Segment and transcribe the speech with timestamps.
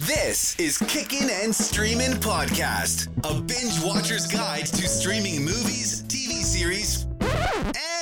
[0.00, 7.04] This is Kickin' and Streamin' Podcast, a binge watcher's guide to streaming movies, TV series,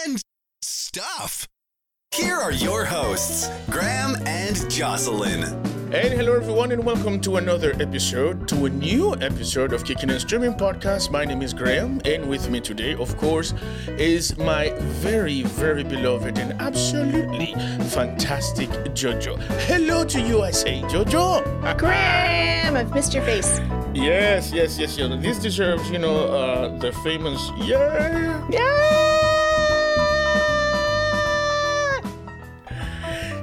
[0.04, 0.20] and
[0.60, 1.48] stuff.
[2.10, 5.75] Here are your hosts, Graham and Jocelyn.
[5.92, 10.20] And hello, everyone, and welcome to another episode, to a new episode of Kicking and
[10.20, 11.12] Streaming Podcast.
[11.12, 13.54] My name is Graham, and with me today, of course,
[13.86, 17.54] is my very, very beloved and absolutely
[17.88, 19.38] fantastic JoJo.
[19.68, 21.78] Hello to you, I say, JoJo.
[21.78, 23.60] Graham, I've missed your face.
[23.94, 25.22] Yes, yes, yes, yes.
[25.22, 28.44] This deserves, you know, uh, the famous yeah.
[28.50, 29.25] Yeah.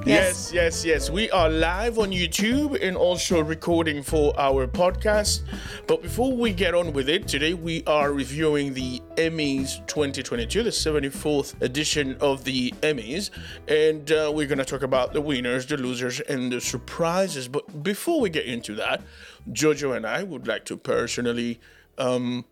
[0.05, 1.09] Yes, yes, yes.
[1.09, 5.43] We are live on YouTube and also recording for our podcast.
[5.87, 10.71] But before we get on with it, today we are reviewing the Emmys 2022, the
[10.71, 13.29] 74th edition of the Emmys.
[13.69, 17.47] And uh, we're going to talk about the winners, the losers, and the surprises.
[17.47, 19.01] But before we get into that,
[19.51, 21.61] Jojo and I would like to personally,
[21.97, 22.43] um,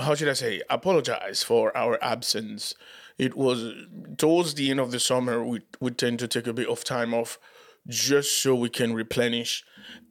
[0.00, 2.74] how should I say, apologize for our absence
[3.18, 3.72] it was
[4.18, 7.14] towards the end of the summer we, we tend to take a bit of time
[7.14, 7.38] off
[7.86, 9.64] just so we can replenish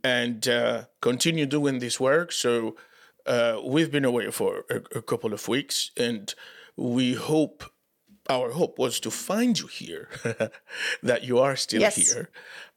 [0.03, 2.75] and uh, continue doing this work so
[3.25, 6.35] uh, we've been away for a, a, couple of weeks and
[6.75, 7.63] we hope
[8.29, 10.09] our hope was to find you here
[11.03, 11.95] that you are still Yes.
[11.95, 12.29] here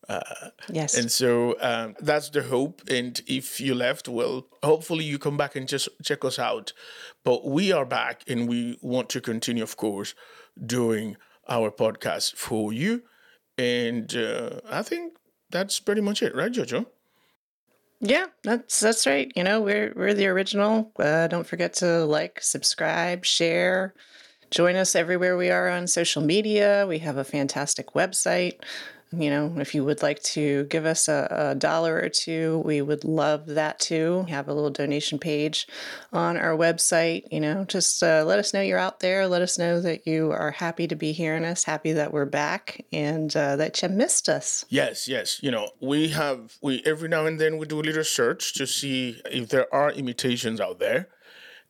[0.08, 0.96] uh, Yes.
[0.96, 2.82] and so um, that's the hope.
[2.88, 6.72] And if you left, well, hopefully you come back and just check us out.
[7.26, 10.14] But we are back and we want to continue, of course,
[10.64, 13.02] doing our podcast for you.
[13.58, 15.14] And uh, I think
[15.50, 16.86] that's pretty much it, right, Jojo?
[18.00, 19.32] yeah, that's that's right.
[19.36, 20.92] You know, we're we're the original.
[20.98, 23.94] Uh, don't forget to like, subscribe, share.
[24.50, 26.86] Join us everywhere we are on social media.
[26.88, 28.60] We have a fantastic website.
[29.12, 32.82] You know, if you would like to give us a, a dollar or two, we
[32.82, 34.24] would love that too.
[34.26, 35.68] We have a little donation page
[36.12, 37.24] on our website.
[37.30, 39.28] You know, just uh, let us know you're out there.
[39.28, 42.84] Let us know that you are happy to be hearing us, happy that we're back,
[42.92, 44.64] and uh, that you missed us.
[44.68, 45.40] Yes, yes.
[45.42, 48.66] You know, we have we every now and then we do a little search to
[48.66, 51.08] see if there are imitations out there.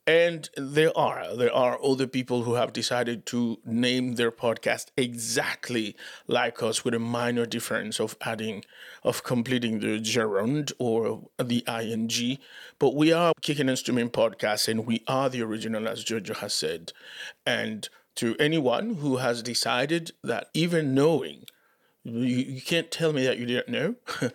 [0.09, 1.35] And there are.
[1.37, 5.97] There are other people who have decided to name their podcast exactly
[6.29, 8.65] like us with a minor difference of adding
[9.03, 12.39] of completing the gerund or the ing.
[12.79, 16.55] But we are kicking and streaming podcast and we are the original as Jojo has
[16.55, 16.93] said.
[17.45, 21.47] And to anyone who has decided that even knowing
[22.05, 23.97] you, can't tell me that you didn't know.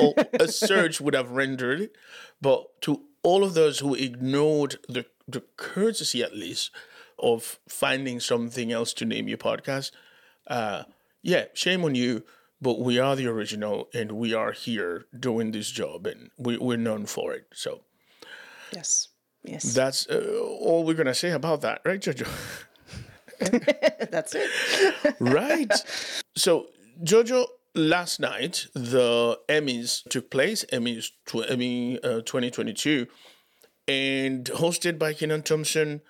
[0.00, 1.96] Oh, a search would have rendered it.
[2.40, 6.70] But to all of those who ignored the, the courtesy, at least,
[7.18, 9.90] of finding something else to name your podcast,
[10.48, 10.84] uh,
[11.22, 12.24] yeah, shame on you.
[12.60, 16.76] But we are the original and we are here doing this job and we, we're
[16.76, 17.46] known for it.
[17.52, 17.80] So
[18.72, 19.08] Yes.
[19.44, 19.74] Yes.
[19.74, 22.28] that's uh, all we're going to say about that, right, Jojo?
[24.10, 25.16] That's it.
[25.20, 25.72] right.
[26.36, 26.68] So,
[27.02, 33.06] Jojo, last night the Emmys took place, Emmys tw- Emmy uh, 2022,
[33.88, 36.02] and hosted by Kenan Thompson.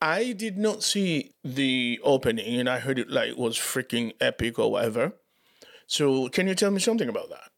[0.00, 4.72] I did not see the opening, and I heard it like was freaking epic or
[4.72, 5.12] whatever.
[5.86, 7.51] So, can you tell me something about that?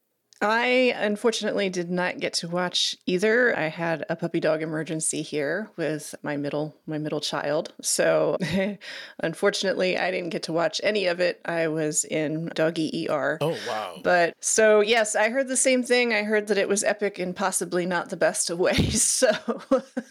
[0.44, 3.56] I unfortunately did not get to watch either.
[3.56, 7.72] I had a puppy dog emergency here with my middle my middle child.
[7.80, 8.36] So
[9.20, 11.40] unfortunately I didn't get to watch any of it.
[11.44, 13.38] I was in doggy ER.
[13.40, 14.00] Oh wow!
[14.02, 16.12] But so yes, I heard the same thing.
[16.12, 19.02] I heard that it was epic in possibly not the best of ways.
[19.24, 19.30] So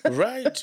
[0.09, 0.61] right.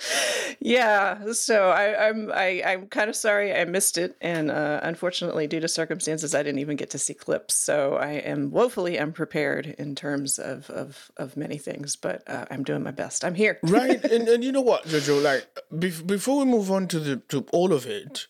[0.60, 5.46] yeah, so I, I'm I, I'm kind of sorry I missed it, and uh, unfortunately,
[5.46, 7.54] due to circumstances, I didn't even get to see clips.
[7.54, 12.62] So I am woefully unprepared in terms of of, of many things, but uh, I'm
[12.62, 13.24] doing my best.
[13.24, 13.58] I'm here.
[13.62, 17.16] right and, and you know what jojo like bef- before we move on to the
[17.28, 18.26] to all of it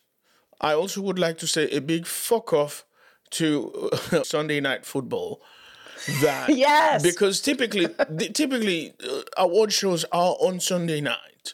[0.61, 2.85] i also would like to say a big fuck off
[3.31, 5.41] to uh, sunday night football
[6.21, 7.03] that Yes.
[7.03, 11.53] because typically the- typically uh, award shows are on sunday night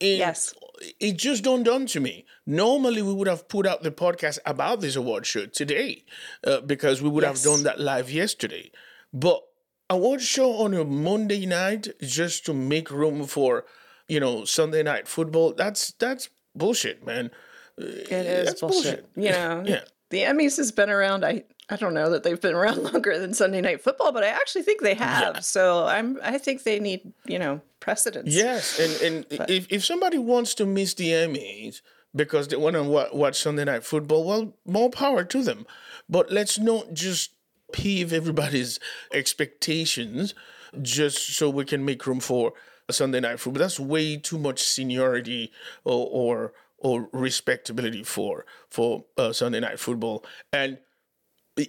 [0.00, 0.54] And Yes.
[1.00, 2.24] It just dawned on to me.
[2.46, 6.04] Normally, we would have put out the podcast about this award show today
[6.46, 8.70] uh, because we would have done that live yesterday.
[9.12, 9.42] But
[9.90, 13.64] award show on a Monday night just to make room for,
[14.08, 15.52] you know, Sunday night football.
[15.52, 17.30] That's that's bullshit, man.
[17.78, 18.70] It is bullshit.
[18.70, 19.06] bullshit.
[19.16, 19.80] You know, Yeah.
[20.10, 21.24] the Emmys has been around.
[21.24, 24.28] I I don't know that they've been around longer than Sunday Night Football, but I
[24.28, 25.44] actually think they have.
[25.44, 28.34] So I'm I think they need you know precedence.
[28.34, 31.80] Yes, and and if if somebody wants to miss the Emmys
[32.14, 35.66] because they want to watch Sunday Night Football, well, more power to them.
[36.08, 37.32] But let's not just
[37.72, 38.78] peeve everybody's
[39.12, 40.34] expectations
[40.80, 42.52] just so we can make room for
[42.88, 43.60] a Sunday night football.
[43.60, 45.52] That's way too much seniority
[45.84, 50.24] or or, or respectability for for uh, Sunday night football.
[50.52, 50.78] And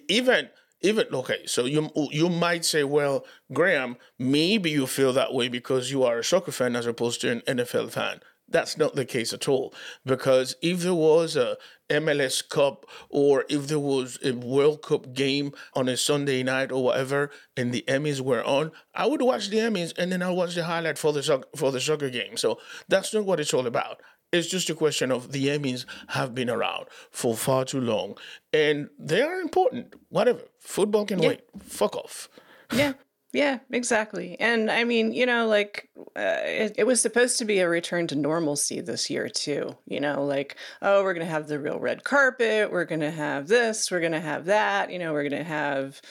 [0.08, 0.50] even
[0.82, 5.92] even okay, so you you might say, well, Graham, maybe you feel that way because
[5.92, 8.20] you are a soccer fan as opposed to an NFL fan.
[8.48, 9.74] That's not the case at all.
[10.06, 11.58] Because if there was a
[11.90, 16.84] MLS Cup or if there was a World Cup game on a Sunday night or
[16.84, 20.54] whatever, and the Emmys were on, I would watch the Emmys and then I'll watch
[20.54, 22.38] the highlight for the for the soccer game.
[22.38, 24.02] So that's not what it's all about.
[24.36, 28.18] It's just a question of the Emmys have been around for far too long,
[28.54, 29.94] and they are important.
[30.10, 31.30] Whatever, football can Yeah.
[31.30, 31.42] wait.
[31.64, 32.30] Fuck off.
[32.74, 32.94] Yeah.
[33.34, 34.38] Yeah, exactly.
[34.40, 38.08] And I mean, you know, like uh, it, it was supposed to be a return
[38.08, 39.76] to normalcy this year, too.
[39.86, 42.72] You know, like, oh, we're going to have the real red carpet.
[42.72, 43.92] We're going to have this.
[43.92, 44.90] We're going to have that.
[44.90, 46.02] You know, we're going to have,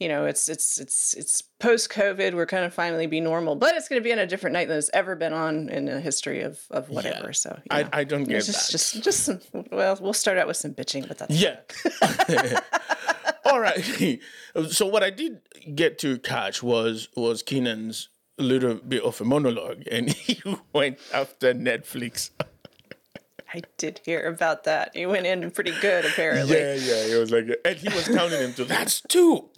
[0.00, 2.34] you know, it's, it's, it's, it's post COVID.
[2.34, 4.68] We're kind of finally be normal, but it's going to be on a different night
[4.68, 7.32] than it's ever been on in the history of, of whatever.
[7.32, 8.72] So, you I, know, I don't get just, that.
[8.72, 11.60] just, just some, well, we'll start out with some bitching, but that's Yeah.
[13.44, 14.20] All right.
[14.70, 15.40] So what I did
[15.74, 18.08] get to catch was was Kenan's
[18.38, 20.40] little bit of a monologue, and he
[20.72, 22.30] went after Netflix.
[23.54, 24.90] I did hear about that.
[24.94, 26.56] He went in pretty good, apparently.
[26.58, 27.14] Yeah, yeah.
[27.14, 29.48] It was like, and he was counting them to that's two.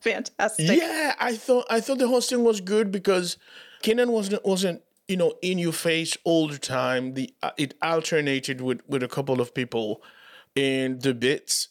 [0.00, 0.80] Fantastic.
[0.80, 3.36] Yeah, I thought I thought the hosting was good because
[3.82, 7.14] Kenan wasn't wasn't you know in your face all the time.
[7.14, 10.02] The uh, it alternated with with a couple of people
[10.54, 11.68] in the bits.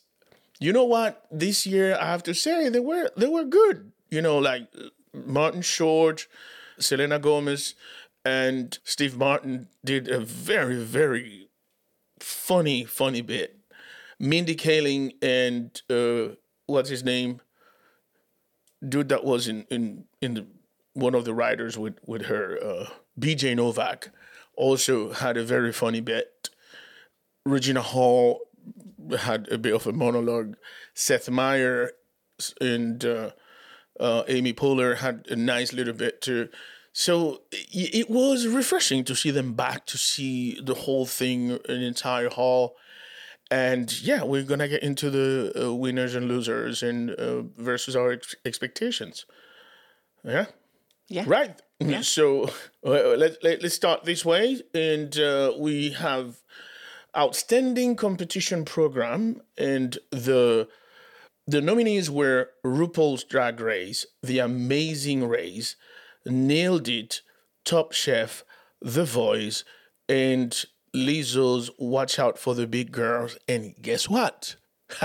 [0.59, 1.25] You know what?
[1.31, 3.91] This year I have to say they were they were good.
[4.11, 4.67] You know, like
[5.13, 6.27] Martin Short,
[6.79, 7.75] Selena Gomez,
[8.25, 11.49] and Steve Martin did a very very
[12.19, 13.57] funny funny bit.
[14.19, 16.35] Mindy Kaling and uh,
[16.67, 17.41] what's his name?
[18.87, 20.45] dude that was in in in the,
[20.93, 24.09] one of the writers with with her uh bj novak
[24.55, 26.49] also had a very funny bit
[27.45, 28.41] regina hall
[29.19, 30.55] had a bit of a monologue
[30.93, 31.91] seth meyer
[32.59, 33.31] and uh,
[33.99, 36.49] uh amy poehler had a nice little bit too
[36.95, 42.29] so it, was refreshing to see them back to see the whole thing an entire
[42.29, 42.75] hall
[43.51, 48.11] and yeah, we're gonna get into the uh, winners and losers and uh, versus our
[48.13, 49.25] ex- expectations.
[50.23, 50.45] Yeah,
[51.07, 51.25] Yeah.
[51.27, 51.61] right.
[52.01, 52.45] So
[52.85, 56.37] uh, let, let let's start this way, and uh, we have
[57.15, 60.67] outstanding competition program, and the
[61.45, 65.75] the nominees were RuPaul's Drag Race, The Amazing Race,
[66.25, 67.21] Nailed It,
[67.65, 68.43] Top Chef,
[68.81, 69.63] The Voice,
[70.07, 70.63] and
[70.95, 73.37] Lizzo's Watch Out for the Big Girls.
[73.47, 74.55] And guess what?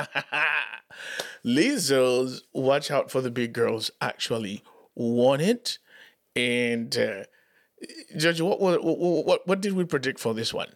[1.44, 4.62] Lizzo's Watch Out for the Big Girls actually
[4.94, 5.78] won it.
[6.36, 7.24] And uh,
[8.16, 10.68] Judge, what, what what what did we predict for this one?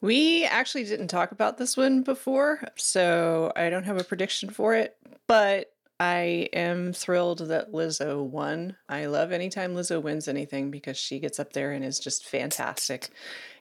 [0.00, 4.74] We actually didn't talk about this one before, so I don't have a prediction for
[4.74, 4.96] it,
[5.26, 8.76] but I am thrilled that Lizzo won.
[8.88, 13.08] I love anytime Lizzo wins anything because she gets up there and is just fantastic.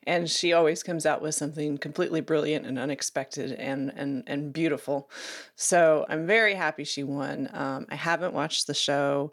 [0.06, 5.10] And she always comes out with something completely brilliant and unexpected and and and beautiful.
[5.56, 7.50] So I'm very happy she won.
[7.52, 9.32] Um, I haven't watched the show,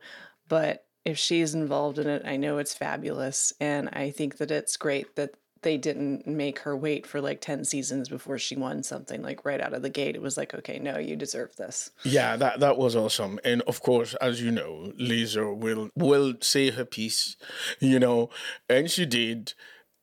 [0.48, 4.78] but if she's involved in it, I know it's fabulous, and I think that it's
[4.78, 5.32] great that
[5.64, 9.60] they didn't make her wait for like 10 seasons before she won something like right
[9.60, 12.76] out of the gate it was like okay no you deserve this Yeah, that that
[12.76, 13.40] was awesome.
[13.44, 17.36] And of course, as you know, Lizzo will will say her piece,
[17.80, 18.30] you know,
[18.68, 19.54] and she did.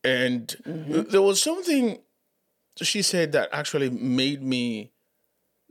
[0.04, 0.94] And mm-hmm.
[0.94, 2.00] th- there was something
[2.82, 4.92] she said that actually made me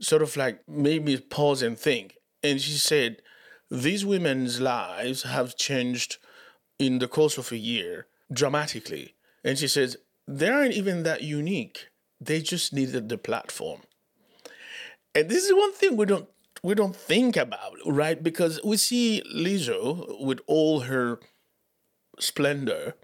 [0.00, 2.16] sort of like made me pause and think.
[2.42, 3.22] And she said,
[3.70, 6.18] These women's lives have changed
[6.78, 9.14] in the course of a year dramatically.
[9.44, 11.88] And she says, they aren't even that unique.
[12.20, 13.80] They just needed the platform.
[15.14, 16.28] And this is one thing we don't
[16.62, 18.22] we don't think about, right?
[18.22, 21.18] Because we see Lizzo with all her
[22.18, 22.94] splendor,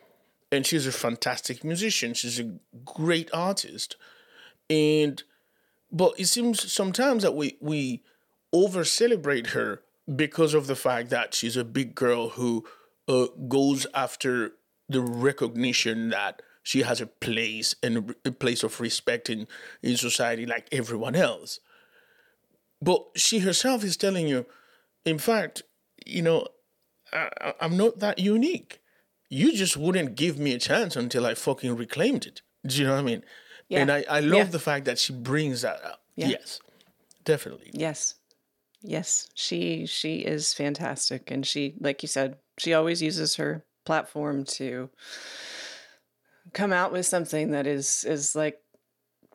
[0.52, 2.14] and she's a fantastic musician.
[2.14, 3.97] She's a great artist,
[4.69, 5.23] and
[5.90, 8.02] but it seems sometimes that we we
[8.52, 9.83] over celebrate her
[10.14, 12.64] because of the fact that she's a big girl who
[13.09, 14.52] uh, goes after
[14.88, 19.47] the recognition that she has a place and a place of respect in,
[19.83, 21.61] in society like everyone else.
[22.83, 24.47] But she herself is telling you,
[25.05, 25.62] in fact,
[26.05, 26.47] you know,
[27.12, 28.81] I, I'm not that unique.
[29.28, 32.43] You just wouldn't give me a chance until I fucking reclaimed it.
[32.66, 33.23] Do you know what I mean?
[33.69, 33.81] Yeah.
[33.81, 34.45] And I, I love Yeah.
[34.45, 36.02] the fact that she brings that up.
[36.16, 36.28] Yeah.
[36.28, 36.61] Yes,
[37.25, 37.71] definitely.
[37.73, 38.14] Yes.
[38.83, 44.45] Yes, she she is fantastic and she like you said, she always uses her platform
[44.45, 44.90] to
[46.52, 48.59] come out with something that is is like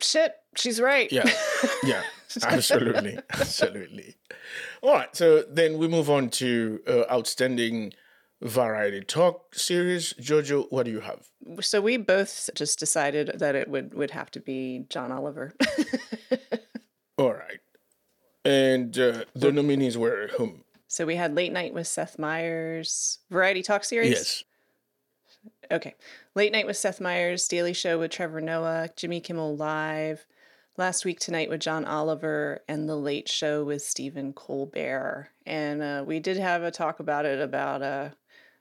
[0.00, 1.10] shit, she's right.
[1.10, 1.30] Yeah.
[1.84, 2.02] Yeah,
[2.44, 3.18] absolutely.
[3.32, 4.16] absolutely.
[4.82, 5.14] All right.
[5.14, 7.92] So then we move on to uh, outstanding
[8.40, 10.12] variety talk series.
[10.14, 11.28] Jojo, what do you have?
[11.60, 15.54] so we both just decided that it would would have to be John Oliver.
[17.18, 17.60] All right.
[18.44, 20.64] And uh, the nominees were whom?
[20.92, 24.10] So we had Late Night with Seth Meyers, Variety Talk series.
[24.10, 24.44] Yes.
[25.70, 25.94] Okay.
[26.34, 30.26] Late Night with Seth Meyers, Daily Show with Trevor Noah, Jimmy Kimmel Live,
[30.76, 35.30] Last Week Tonight with John Oliver, and The Late Show with Stephen Colbert.
[35.46, 38.10] And uh, we did have a talk about it about uh,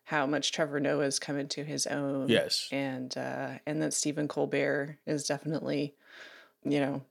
[0.06, 2.30] how much Trevor Noah Noah's come into his own.
[2.30, 2.70] Yes.
[2.72, 5.96] And uh, and that Stephen Colbert is definitely,
[6.64, 7.02] you know,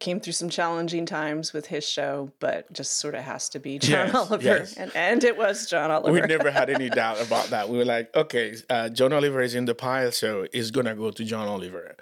[0.00, 3.78] came through some challenging times with his show, but just sort of has to be
[3.78, 4.44] John Yes, Oliver.
[4.44, 4.76] yes.
[4.76, 6.12] And and it was John Oliver.
[6.12, 7.68] We never had any doubt about that.
[7.68, 11.10] We were like, okay, uh, John Oliver is in the pile, so it's gonna go
[11.10, 11.96] to John Oliver.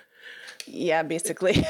[0.66, 1.64] Yeah, basically.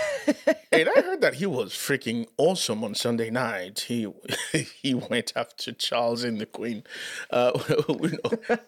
[0.73, 3.81] And I heard that he was freaking awesome on Sunday night.
[3.81, 4.07] He
[4.83, 6.85] he went after Charles and the Queen.
[7.31, 7.53] Uh,
[7.89, 8.61] we're, not,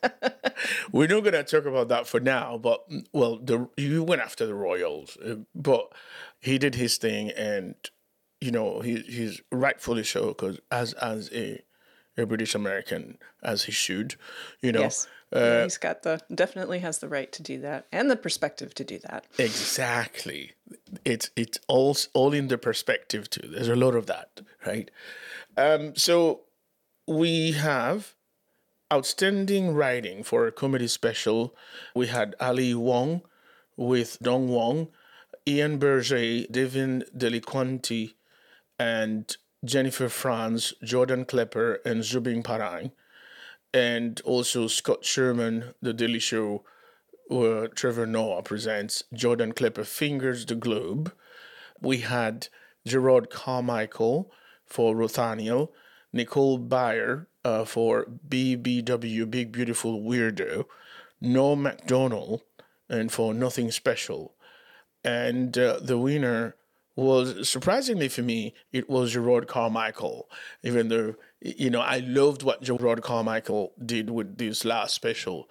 [0.93, 2.59] we're not gonna talk about that for now.
[2.59, 5.93] But well, the he went after the royals, uh, but
[6.41, 7.75] he did his thing, and
[8.41, 11.63] you know he he's rightfully so because as as a
[12.19, 14.17] a British American as he should,
[14.61, 14.81] you know.
[14.81, 15.07] Yes.
[15.33, 18.85] Yeah, he's got the definitely has the right to do that and the perspective to
[18.85, 19.27] do that.
[19.39, 20.53] Exactly.
[21.05, 23.47] It's it's all all in the perspective too.
[23.47, 24.91] There's a lot of that, right?
[25.57, 26.45] Um, so
[27.07, 28.15] we have
[28.91, 31.55] outstanding writing for a comedy special.
[31.95, 33.21] We had Ali Wong
[33.77, 34.89] with Don Wong,
[35.47, 38.15] Ian Berger, Devin Delliquanti,
[38.79, 42.93] and Jennifer Flanz, Jordan Klepper, and Zhubin Parang.
[43.75, 46.65] And also Scott Sherman, The Daily Show,
[47.29, 51.13] where Trevor Noah presents Jordan Klepper Fingers the Globe.
[51.81, 52.49] We had
[52.87, 54.33] Jerrod Carmichael
[54.65, 55.69] for Rothaniel,
[56.13, 60.65] Nicole Byer uh, for BBW, Big Beautiful Weirdo,
[61.21, 62.43] Norm MacDonald,
[62.89, 64.35] and for Nothing Special.
[65.05, 66.57] And uh, the winner
[66.99, 70.29] was surprisingly for me, it was Jerrod Carmichael,
[70.65, 75.49] even though, you know, I loved what Jerrod Carmichael did with this last special,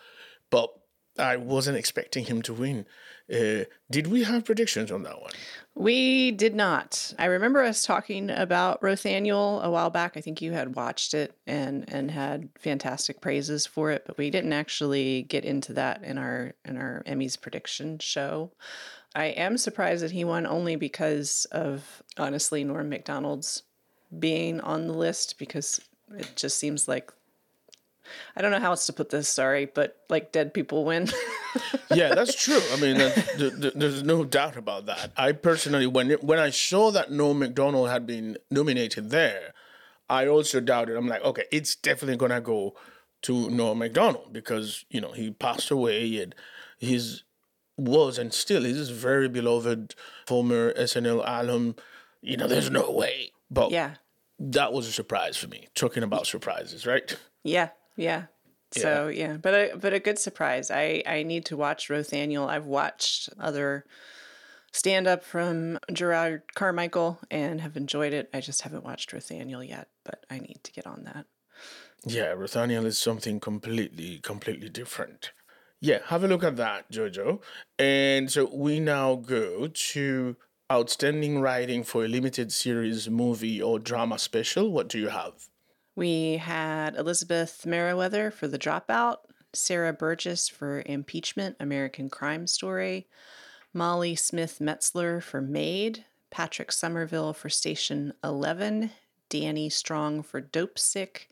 [0.49, 0.73] but
[1.17, 2.85] I wasn't expecting him to win.
[3.33, 5.31] Uh, did we have predictions on that one?
[5.73, 7.13] We did not.
[7.17, 10.17] I remember us talking about Rothaniel a while back.
[10.17, 14.29] I think you had watched it and and had fantastic praises for it, but we
[14.29, 18.51] didn't actually get into that in our in our Emmys prediction show.
[19.17, 23.63] I am surprised that he won only because of honestly Norm Macdonald's
[24.17, 25.81] being on the list because
[26.15, 27.11] it just seems like
[28.35, 31.09] I don't know how else to put this, sorry, but like dead people win.
[31.95, 32.61] yeah, that's true.
[32.71, 35.11] I mean, th- th- there's no doubt about that.
[35.17, 39.55] I personally, when when I saw that Norm Macdonald had been nominated there,
[40.07, 40.95] I also doubted.
[40.95, 42.75] I'm like, okay, it's definitely gonna go
[43.23, 46.35] to Norm Macdonald because you know he passed away and
[46.77, 47.23] he's
[47.77, 51.75] was and still is very beloved former SNL alum.
[52.21, 53.31] You know, there's no way.
[53.49, 53.95] But yeah.
[54.39, 55.67] that was a surprise for me.
[55.75, 57.15] Talking about surprises, right?
[57.43, 58.23] Yeah, yeah.
[58.71, 60.69] So yeah, but a but a good surprise.
[60.69, 62.49] I I need to watch Rothaniel.
[62.49, 63.85] I've watched other
[64.73, 68.29] stand up from Jerrod Carmichael and have enjoyed it.
[68.33, 71.25] I just haven't watched Rothaniel yet, but I need to get on that.
[72.05, 75.31] Yeah, Rothaniel is something completely, completely different.
[75.79, 77.41] Yeah, have a look at that, Jojo.
[77.77, 80.35] And so we now go to
[80.71, 84.71] outstanding writing for a limited series, movie, or drama special.
[84.71, 85.47] What do you have?
[85.95, 89.17] We had Elizabeth Meriwether for The Dropout,
[89.53, 93.07] Sarah Burgess for Impeachment, American Crime Story,
[93.73, 98.91] Molly Smith Metzler for Maid, Patrick Somerville for Station 11,
[99.29, 101.29] Danny Strong for Dope Sick,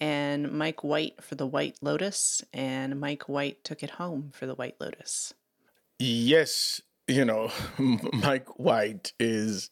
[0.00, 2.42] and Mike White for The White Lotus.
[2.52, 5.34] And Mike White took it home for The White Lotus.
[5.98, 9.70] Yes, you know, Mike White is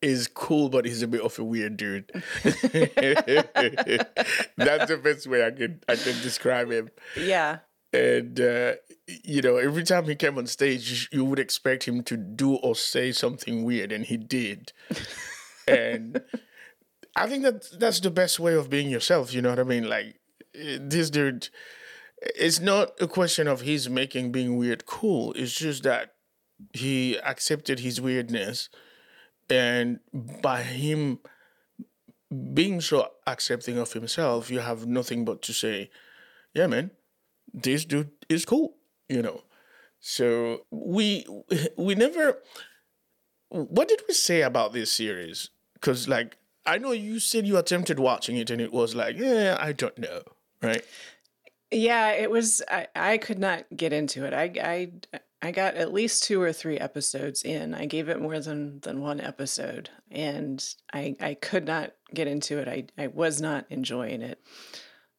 [0.00, 2.10] is cool, but he's a bit of a weird dude.
[2.42, 2.54] That's
[4.56, 6.90] the best way I could I could describe him.
[7.16, 7.58] Yeah.
[7.92, 8.74] And uh,
[9.06, 12.74] you know, every time he came on stage, you would expect him to do or
[12.74, 14.72] say something weird, and he did.
[15.68, 16.20] and
[17.16, 19.32] I think that that's the best way of being yourself.
[19.32, 19.88] You know what I mean?
[19.88, 20.18] Like
[20.54, 21.48] eh, this dude,
[22.20, 25.32] it's not a question of he's making being weird cool.
[25.34, 26.14] It's just that
[26.72, 28.68] he accepted his weirdness,
[29.50, 30.00] and
[30.42, 31.20] by him
[32.52, 35.90] being so accepting of himself, you have nothing but to say,
[36.54, 36.90] "Yeah, man,
[37.52, 38.76] this dude is cool,"
[39.08, 39.42] you know.
[40.00, 41.26] So we
[41.76, 42.42] we never.
[43.48, 45.50] What did we say about this series?
[45.74, 49.56] Because like I know you said you attempted watching it and it was like, yeah,
[49.60, 50.22] I don't know,
[50.62, 50.84] right?
[51.70, 52.62] Yeah, it was.
[52.70, 54.32] I, I could not get into it.
[54.32, 57.74] I, I I got at least two or three episodes in.
[57.74, 62.58] I gave it more than than one episode, and I I could not get into
[62.58, 62.68] it.
[62.68, 64.40] I I was not enjoying it.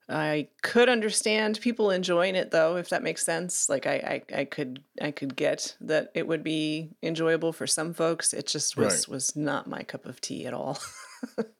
[0.08, 3.68] I could understand people enjoying it though, if that makes sense.
[3.70, 7.94] Like I, I, I could I could get that it would be enjoyable for some
[7.94, 8.32] folks.
[8.34, 9.14] It just was Right.
[9.14, 10.80] was not my cup of tea at all.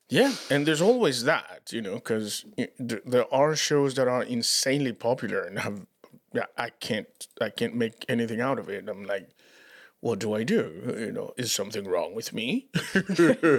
[0.10, 2.46] Yeah, and there's always that, you know, because
[2.78, 5.86] there are shows that are insanely popular and have,
[6.34, 7.08] yeah, I can't,
[7.42, 8.88] I can't make anything out of it.
[8.88, 9.30] I'm like,
[10.06, 10.94] what do I do?
[11.00, 12.68] You know, is something wrong with me?
[13.10, 13.56] right.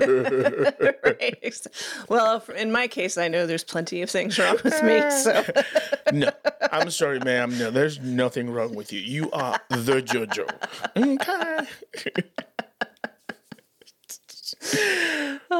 [2.08, 5.02] Well, in my case, I know there's plenty of things wrong with me.
[5.10, 5.44] So
[6.12, 6.30] no,
[6.70, 7.58] I'm sorry, ma'am.
[7.58, 9.00] No, there's nothing wrong with you.
[9.00, 10.48] You are the JoJo.
[10.96, 11.66] Okay.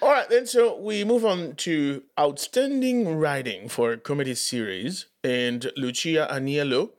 [0.00, 0.46] All right, then.
[0.46, 6.90] So we move on to outstanding writing for a comedy series, and Lucia Aniello,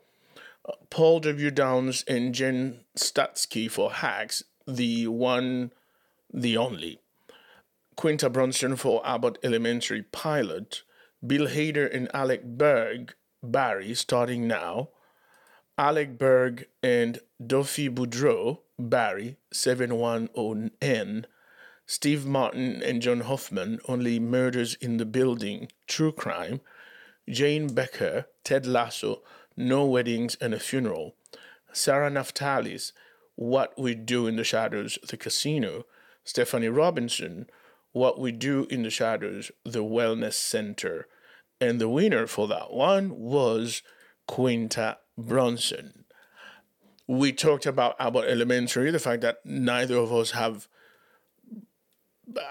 [0.67, 1.51] uh, Paul W.
[1.51, 5.72] Downs, and Jen Statsky for Hacks, the one,
[6.34, 7.00] the only.
[7.96, 10.84] Quinta Brunson for Abbott Elementary pilot,
[11.25, 14.89] Bill Hader and Alec Berg, Barry, starting now,
[15.77, 21.25] Alec Berg and Duffy Boudreau, Barry, 710N,
[21.86, 26.62] Steve Martin and John Hoffman, Only Murders in the Building, True Crime,
[27.27, 29.21] Jane Becker, Ted Lasso,
[29.57, 31.15] No Weddings and a Funeral,
[31.74, 32.93] Sarah Naftalis,
[33.36, 35.86] What We Do in the Shadows, The Casino,
[36.24, 37.48] Stephanie Robinson,
[37.91, 41.08] What We Do in the Shadows, The Wellness Center.
[41.60, 43.82] And the winner for that one was
[44.27, 45.98] Quinta Brunson.
[47.10, 50.67] We talked about Abbott Elementary, the fact that neither of us have,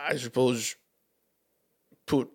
[0.08, 0.74] I suppose,
[2.06, 2.28] put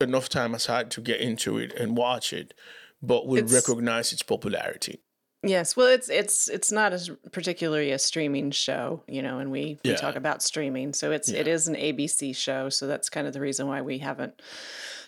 [0.00, 2.54] enough time aside to get into it and watch it,
[3.00, 5.00] but we It's- recognize its popularity.
[5.44, 9.78] yes, well, it's it's it's not as particularly a streaming show, you know, and we,
[9.84, 9.96] we Yeah.
[9.96, 13.40] talk about streaming, so it's it is an ABC show, so that's kind of the
[13.40, 14.42] reason why we haven't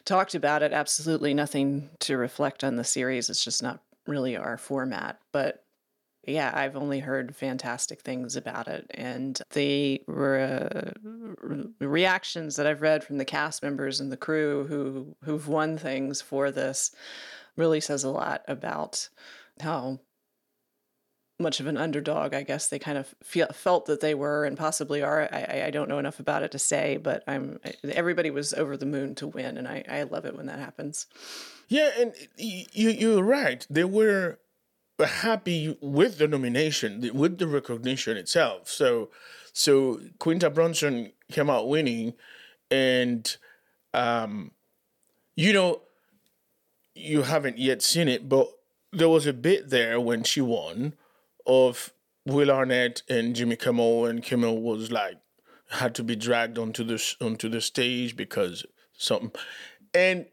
[0.04, 0.72] talked about it.
[0.72, 3.28] Absolutely nothing to reflect on the series.
[3.30, 5.64] It's just not really our format, but
[6.26, 12.66] yeah, I've only heard fantastic things about it, and the re- uh, re- reactions that
[12.66, 16.90] I've read from the cast members and the crew who who've won things for this
[17.56, 19.08] really says a lot about
[19.60, 20.00] how
[21.38, 24.56] much of an underdog I guess they kind of feel, felt that they were and
[24.56, 25.28] possibly are.
[25.30, 28.76] I, I- I don't know enough about it to say, but I'm everybody was over
[28.76, 31.06] the moon to win, and I, I love it when that happens.
[31.68, 33.66] Yeah, and you you're right.
[33.68, 34.38] They were
[35.04, 38.68] happy with the nomination, with the recognition itself.
[38.68, 39.10] So,
[39.52, 42.14] so Quinta Brunson came out winning,
[42.70, 43.36] and
[43.94, 44.52] um,
[45.36, 45.82] you know,
[46.94, 48.48] you haven't yet seen it, but
[48.92, 50.94] there was a bit there when she won
[51.46, 51.92] of
[52.24, 55.16] Will Arnett and Jimmy Kimmel, and Kimmel was like
[55.70, 58.64] had to be dragged onto the s- onto the stage because
[58.96, 59.32] something,
[59.92, 60.26] and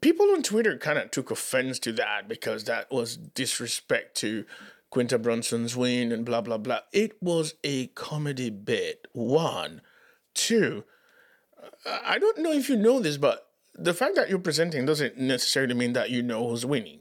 [0.00, 4.44] people on Twitter kind of took offense to that because that was disrespect to
[4.90, 6.80] Quinta Brunson's win and blah blah blah.
[6.92, 9.06] It was a comedy bit.
[9.12, 9.82] One,
[10.34, 10.84] two.
[12.04, 15.74] I don't know if you know this, but the fact that you're presenting doesn't necessarily
[15.74, 17.00] mean that you know who's winning.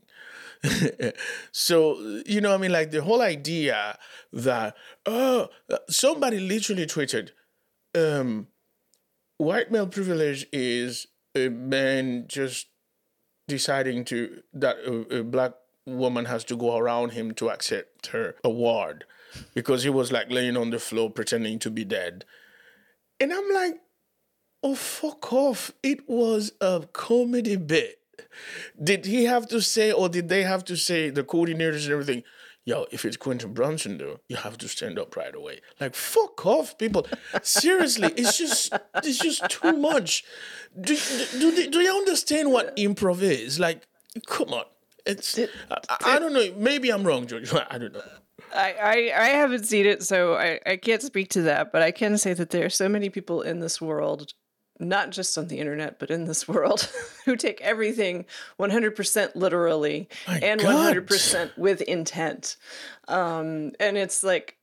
[1.51, 3.97] so you know, I mean, like the whole idea
[4.33, 5.49] that oh,
[5.89, 7.29] somebody literally tweeted,
[7.93, 8.47] um,
[9.37, 12.67] white male privilege is a man just
[13.47, 15.53] deciding to that a, a black
[15.85, 19.05] woman has to go around him to accept her award
[19.53, 22.25] because he was like laying on the floor pretending to be dead.
[23.19, 23.75] And I'm like,
[24.63, 25.71] oh fuck off.
[25.83, 27.99] It was a comedy bit.
[28.81, 32.23] Did he have to say or did they have to say the coordinators and everything?
[32.67, 35.61] Yo, if it's Quinta Brunson though, you have to stand up right away.
[35.79, 37.05] Like fuck off, people.
[37.43, 38.73] Seriously, it's just
[39.03, 40.23] it's just too much.
[40.79, 43.59] Do do, do, they, do you understand what improv is?
[43.59, 43.83] Like,
[44.25, 44.65] come on.
[45.05, 45.45] It's I,
[46.03, 46.51] I don't know.
[46.57, 47.53] Maybe I'm wrong, George.
[47.69, 48.01] I don't know.
[48.53, 51.91] I, I, I haven't seen it, so I, I can't speak to that, but I
[51.91, 54.33] can say that there are so many people in this world
[54.79, 56.89] not just on the internet, but in this world,
[57.25, 58.25] who take everything
[58.59, 60.95] 100% literally My and God.
[60.95, 62.57] 100% with intent.
[63.07, 64.57] Um, and it's like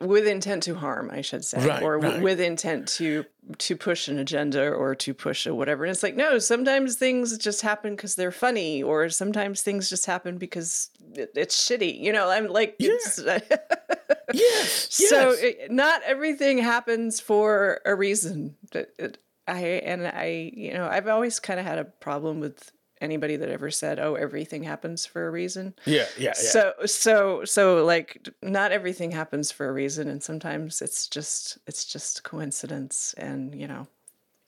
[0.00, 2.20] with intent to harm, I should say, Right, or right.
[2.20, 3.24] with intent to
[3.58, 5.84] to push an agenda or to push a whatever.
[5.84, 10.04] And it's like, no, sometimes things just happen because they're funny, or sometimes things just
[10.06, 12.00] happen because it, it's shitty.
[12.00, 13.20] You know, I'm like, it's,
[14.34, 14.88] Yes.
[14.90, 15.38] so yes.
[15.42, 18.56] it, not everything happens for a reason.
[18.72, 23.36] It- I and I, you know, I've always kind of had a problem with anybody
[23.36, 26.32] that ever said, "Oh, everything happens for a reason." yeah, yeah, yeah.
[26.32, 31.84] So, so, so, like, not everything happens for a reason, and sometimes it's just, it's
[31.84, 33.86] just coincidence, and you know,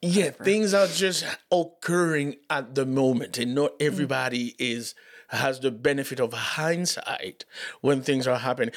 [0.03, 4.95] Yeah, things are just occurring at the moment, and not everybody is
[5.29, 7.45] has the benefit of hindsight
[7.81, 8.75] when things are happening.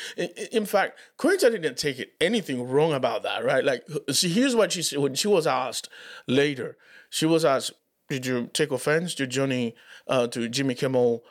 [0.52, 3.64] In, fact, Quinta didn't take it anything wrong about that, right?
[3.64, 5.90] Like, see, here's what she said when she was asked
[6.28, 6.78] later.
[7.10, 7.72] She was asked,
[8.10, 9.76] "Did you take offense to Johnny,
[10.08, 11.24] uh, to Jimmy Kimmel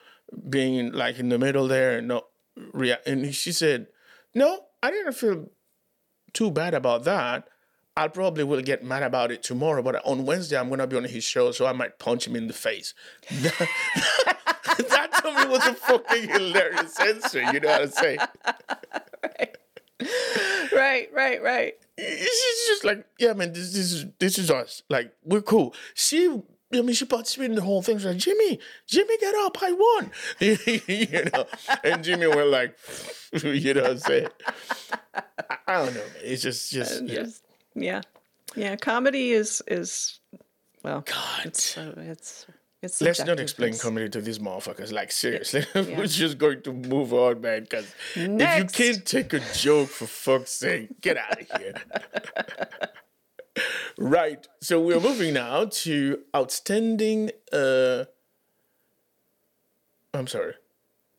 [0.48, 2.26] being like in the middle there and not
[2.72, 3.88] react?" And she said,
[4.34, 5.50] "No, I didn't feel
[6.32, 7.48] too bad about that.
[7.96, 11.04] I probably will get mad about it tomorrow, but on Wednesday I'm gonna be on
[11.04, 12.94] his show, so I might punch him in the face.
[15.24, 17.42] me was a fucking hilarious answer.
[17.52, 18.18] You know what I'm saying?
[20.72, 21.74] right, right, right.
[21.98, 24.82] She's just like, yeah, man, this, this is this is us.
[24.88, 25.74] Like, we're cool.
[25.94, 26.26] She,
[26.72, 27.98] I mean, she participated in the whole thing.
[27.98, 30.10] She's like, Jimmy, Jimmy, get up, I won.
[30.40, 31.44] you know,
[31.84, 32.76] and Jimmy went like,
[33.42, 34.28] you know what I'm saying?
[35.14, 35.22] I,
[35.66, 36.10] I don't know, man.
[36.22, 37.14] It's just, just, yeah.
[37.14, 38.00] Just- yeah,
[38.56, 38.76] yeah.
[38.76, 40.20] Comedy is is
[40.82, 41.46] well, God.
[41.46, 42.59] it's so it's it's.
[42.82, 44.90] Let's not explain It's- comedy to these motherfuckers.
[44.92, 47.62] Like seriously, we're just going to move on, man.
[47.64, 51.74] Because if you can't take a joke, for fuck's sake, get out of here.
[53.98, 54.46] right.
[54.62, 57.30] So we're moving now to outstanding.
[57.52, 58.04] uh
[60.14, 60.54] I'm sorry.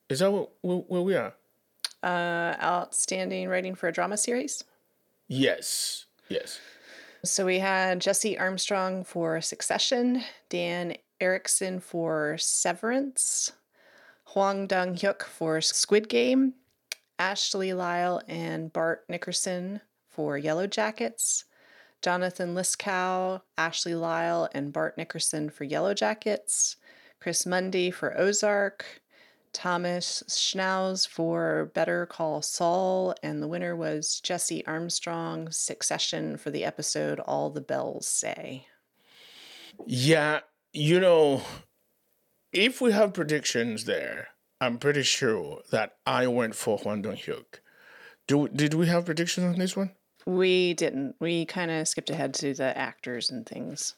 [0.10, 1.34] Is that what, where we are?
[2.04, 4.64] Uh, outstanding writing for a drama series.
[5.28, 6.06] Yes.
[6.28, 6.60] Yes.
[7.24, 13.54] So we had Jesse Armstrong for Succession, Dan Erickson for Severance,
[14.26, 16.56] Hwang Dong Hyuk for Squid Game,
[17.20, 19.80] Ashley Lyle and Bart Nickerson
[20.10, 21.46] for Yellow Jackets,
[22.02, 26.78] Jonathan Lisco, Ashley Lyle, and Bart Nickerson for Yellow Jackets,
[27.20, 29.02] Chris Mundy for Ozark,
[29.54, 36.64] Thomas Schnauz for Better Call Saul, and the winner was Jesse Armstrong, Succession for the
[36.64, 38.66] episode All the Bells Say.
[39.86, 40.40] Yeah,
[40.74, 41.42] you know,
[42.54, 44.30] if we have predictions there,
[44.60, 47.60] I'm pretty sure that I went for Hwang Dong Hyuk.
[48.28, 49.92] Do did we have predictions on this one?
[50.26, 51.16] We didn't.
[51.20, 53.96] We kind of skipped ahead to the actors and things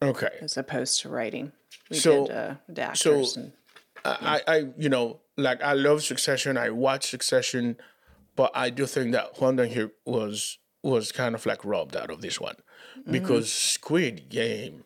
[0.00, 0.30] Okay.
[0.40, 1.52] as opposed to writing.
[1.90, 3.36] We So- did uh, the so- actors.
[3.36, 3.52] and,
[4.04, 6.56] I, I, you know, like I love Succession.
[6.56, 7.76] I watch Succession,
[8.36, 12.10] but I do think that Hwang Dong Hyuk was was kind of like robbed out
[12.10, 12.54] of this one
[13.10, 14.84] because Squid Game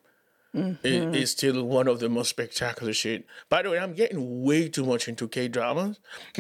[0.54, 3.24] i- is, still one of the most spectacular shit.
[3.48, 5.98] By the way, I'm getting way too much into K dramas.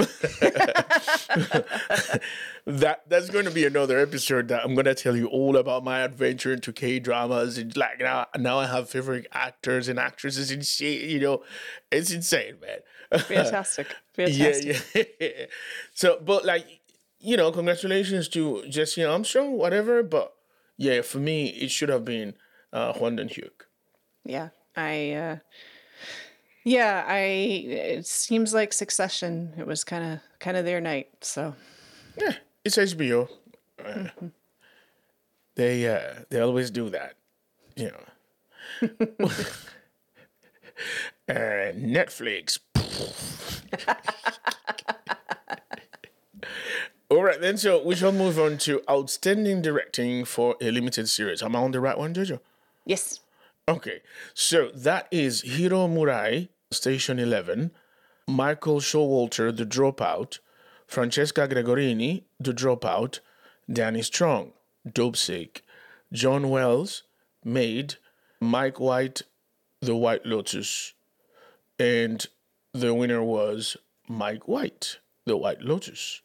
[2.66, 5.84] that that's going to be another episode that I'm going to tell you all about
[5.84, 10.50] my adventure into K dramas and like now now I have favorite actors and actresses
[10.50, 11.02] and shit.
[11.08, 11.42] You know,
[11.90, 13.20] it's insane, man.
[13.20, 13.86] fantastic.
[14.16, 15.16] Yeah, Fantastic.
[15.18, 15.46] yeah.
[15.94, 16.66] so, but like,
[17.20, 20.02] you know, congratulations to Jesse Armstrong, whatever.
[20.02, 20.34] But
[20.76, 22.34] yeah, for me, it should have been
[22.70, 23.62] uh, Hwang Dong Hyuk.
[24.24, 25.36] Yeah i uh
[26.64, 31.54] yeah i it seems like succession it was kind of kind of their night so
[32.18, 33.28] Yeah, it's HBO.
[33.84, 34.08] Uh,
[35.56, 37.14] They uh, they always do that,
[37.76, 38.06] you know.
[41.28, 42.58] uh, Netflix.
[47.10, 47.56] All right, then.
[47.56, 51.42] So we shall move on to outstanding directing for a limited series.
[51.42, 52.40] Am I on the right one, Jojo?
[52.86, 53.20] yes
[53.70, 54.00] Okay,
[54.34, 57.70] so that is Hiro Murai, Station 11,
[58.26, 60.40] Michael Showalter, The Dropout,
[60.88, 63.20] Francesca Gregorini, The Dropout,
[63.72, 64.52] Danny Strong,
[64.92, 65.62] Dope Sick,
[66.12, 67.04] John Wells,
[67.44, 67.94] Maid,
[68.40, 69.22] Mike White,
[69.80, 70.94] The White Lotus,
[71.78, 72.26] and
[72.72, 73.76] the winner was
[74.08, 76.22] Mike White, The White Lotus.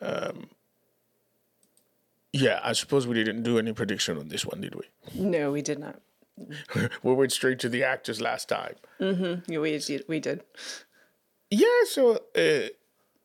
[0.00, 0.48] Um,
[2.32, 4.84] yeah, I suppose we didn't do any prediction on this one, did we?
[5.14, 6.00] no we did not
[7.02, 8.74] we went straight to the actors last time.
[9.00, 10.42] Yeah, we did we did
[11.50, 12.68] Yeah, so uh,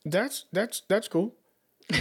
[0.06, 1.36] that's that's that's cool.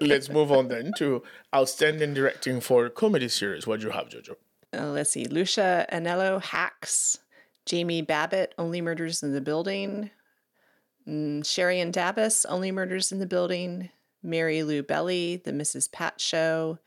[0.00, 1.22] let's move on then to
[1.54, 3.66] outstanding directing for comedy series.
[3.66, 4.36] What do you have, Jojo?
[4.76, 5.26] Uh, let's see.
[5.26, 7.18] Lucia Aniello, Hacks.
[7.66, 10.10] Jamie Babbitt, Only Murders in the Building.
[11.06, 13.90] Mm, Cherien Dabis, Only Murders in the Building.
[14.22, 15.90] Mary Lou Belli, The Mrs.
[15.92, 16.78] Pat Show.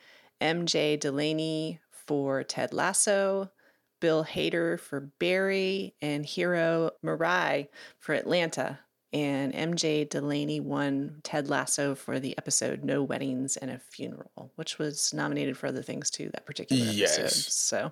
[0.41, 3.51] MJ Delaney for Ted Lasso.
[3.99, 5.95] Bill Hader for Barry.
[6.01, 7.67] And Hiro Murai
[7.99, 8.79] for Atlanta.
[9.13, 14.79] And MJ Delaney won Ted Lasso for the episode No Weddings and a Funeral, which
[14.79, 17.19] was nominated for other things too, that particular Yes.
[17.19, 17.51] episode.
[17.51, 17.91] So,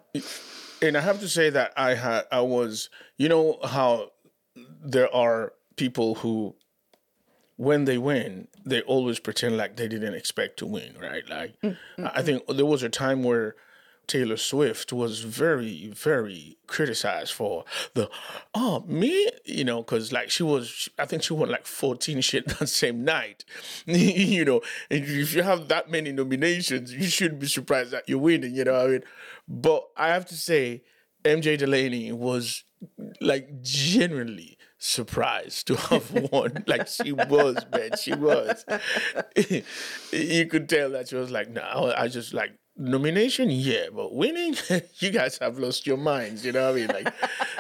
[0.82, 4.12] And I have to say that I had I was you know how
[4.84, 6.56] there are people who
[7.56, 11.30] when they win, they always pretend like they didn't expect to win, right?
[11.30, 12.26] Like mm, I mm, mm.
[12.26, 13.56] think there was a time where
[14.12, 18.10] Taylor Swift was very, very criticized for the,
[18.54, 22.46] oh, me, you know, because like she was, I think she won like 14 shit
[22.60, 23.46] that same night.
[23.86, 28.20] you know, and if you have that many nominations, you shouldn't be surprised that you're
[28.20, 29.04] winning, you know what I mean?
[29.48, 30.84] But I have to say,
[31.24, 32.66] MJ Delaney was
[33.22, 36.66] like genuinely surprised to have won.
[36.68, 38.66] like she was, man, she was.
[40.12, 44.56] you could tell that she was like, no, I just like nomination, yeah, but winning,
[45.00, 46.46] you guys have lost your minds.
[46.46, 47.04] You know what I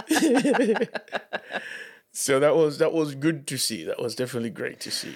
[0.10, 0.88] mean?
[0.88, 0.90] Like,
[2.12, 3.84] so that was that was good to see.
[3.84, 5.16] That was definitely great to see.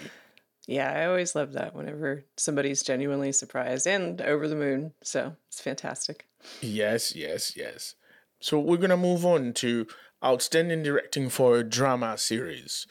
[0.67, 4.93] yeah, I always love that whenever somebody's genuinely surprised and over the moon.
[5.03, 6.27] So, it's fantastic.
[6.61, 7.95] Yes, yes, yes.
[8.39, 9.87] So we're gonna move on to
[10.23, 12.87] outstanding directing for a drama series,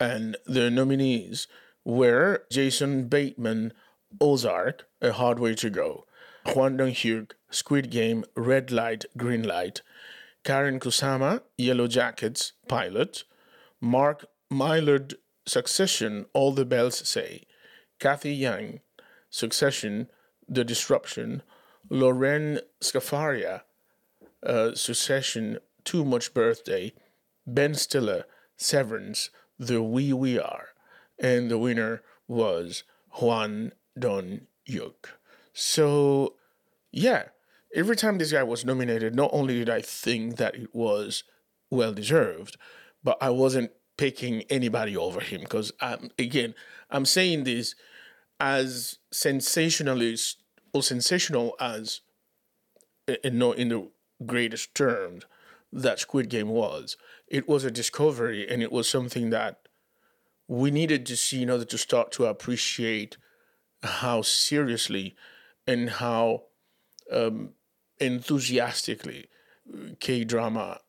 [0.00, 1.46] and the nominees
[1.84, 3.72] were Jason Bateman,
[4.20, 6.06] Ozark, A Hard Way to Go,
[6.46, 9.82] Hwang Dong Hyuk, Squid Game, Red Light, Green Light,
[10.44, 13.24] Karyn Kusama, Yellow Jackets, Pilot,
[13.80, 15.14] Mark Mylod,
[15.46, 17.44] Succession, All the Bells Say,
[17.98, 18.80] Cathy Yan,
[19.30, 20.08] Succession,
[20.48, 21.42] The Disruption,
[21.88, 23.62] Lorene Scafaria,
[24.44, 26.92] uh, Succession, Too Much Birthday,
[27.46, 28.24] Ben Stiller,
[28.56, 30.68] Severance, The We We Are,
[31.18, 35.08] and the winner was Hwang Dong Hyuk.
[35.54, 36.34] So,
[36.92, 37.28] yeah,
[37.74, 41.22] every time this guy was nominated, not only did I think that it was
[41.70, 42.56] well deserved,
[43.02, 46.54] but I wasn't picking anybody over him because I'm again
[46.90, 47.76] I'm saying this
[48.40, 52.00] as sensationalist or sensational as
[53.22, 53.88] in no in the
[54.26, 55.24] greatest terms
[55.72, 56.96] that Squid Game was.
[57.28, 59.60] It was a discovery and it was something that
[60.48, 63.16] we needed to see in order to start to appreciate
[63.82, 65.14] how seriously
[65.66, 66.44] and how
[67.12, 67.50] um,
[68.00, 69.26] enthusiastically
[70.00, 70.80] K drama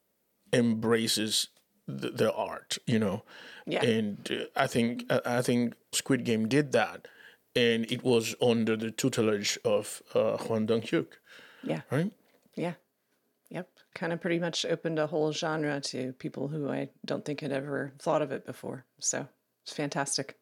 [0.53, 1.47] embraces
[1.87, 3.23] the, the art, you know.
[3.65, 3.83] Yeah.
[3.83, 7.07] And uh, I think I I think Squid Game did that,
[7.55, 11.07] and it was under the tutelage of uh, Hwang Dong Hyuk,
[11.63, 11.81] Yeah.
[11.91, 12.11] right?
[12.55, 12.73] Yeah.
[13.49, 13.69] Yep.
[13.93, 17.51] Kind of pretty much opened a whole genre to people who I don't think had
[17.51, 18.85] ever thought of it before.
[18.99, 19.27] So,
[19.63, 20.37] it's fantastic.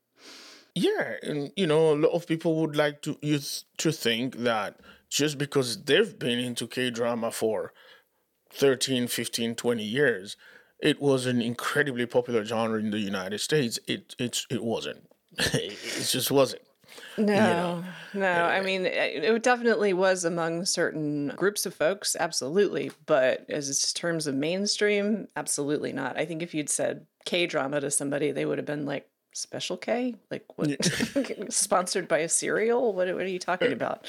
[0.76, 4.38] Yeah, and you know, a lot of people would like to you th- to think
[4.38, 7.74] that just because they've been into K drama for
[8.52, 10.36] 13, 15, 20 years,
[10.80, 13.80] it was an incredibly popular genre in the United States.
[13.88, 15.08] It it's it wasn't.
[15.38, 16.64] it just wasn't.
[17.18, 17.84] No,
[18.14, 18.46] no.
[18.46, 22.92] I mean, it it definitely was among certain groups of folks, absolutely.
[23.06, 26.18] But as it's terms of mainstream, absolutely not.
[26.18, 29.78] I think if you'd said K drama to somebody, they would have been like, "Special
[29.78, 30.16] K?
[30.32, 30.86] Like what?
[31.50, 32.94] Sponsored by a cereal?
[32.94, 33.08] What?
[33.08, 34.06] What are you talking about?"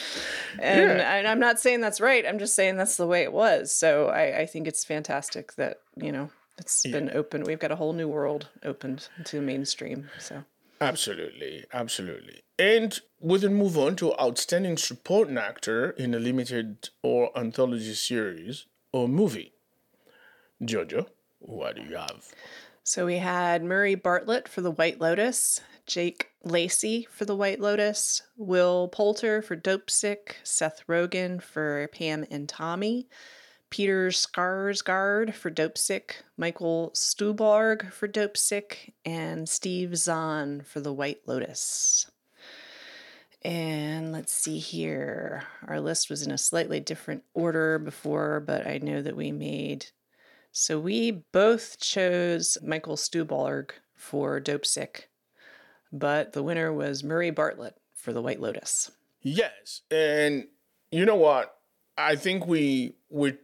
[0.59, 2.27] And, and I'm not saying that's right.
[2.27, 3.73] I'm just saying that's the way it was.
[3.73, 7.45] So I, I think it's fantastic that you know it's been open.
[7.45, 10.11] We've got a whole new world opened to mainstream.
[10.19, 10.45] So.
[10.81, 12.43] Absolutely, absolutely.
[12.59, 18.67] And we then move on to outstanding supporting actor in a limited or anthology series
[18.93, 19.55] or movie.
[20.63, 21.07] Jojo,
[21.39, 22.27] what do you have?
[22.87, 28.21] So we had Murray Bartlett for The White Lotus, Jake Lacy for The White Lotus,
[28.37, 33.09] Will Poulter for Dope Sick, Seth Rogen for Pam and Tommy,
[33.71, 40.93] Peter Sarsgaard for Dope Sick, Michael Stuhlbarg for Dope Sick, and Steve Zahn for The
[40.93, 42.11] White Lotus.
[43.41, 45.45] And let's see here.
[45.67, 49.87] Our list was in a slightly different order before, but I know that we made
[50.55, 55.11] so we both chose Michael Stuhlbarg for Dope Sick,
[55.93, 58.91] but the winner was Murray Bartlett for The White Lotus.
[59.21, 60.47] Yes, and
[60.93, 61.57] you know what?
[61.99, 63.35] I think we we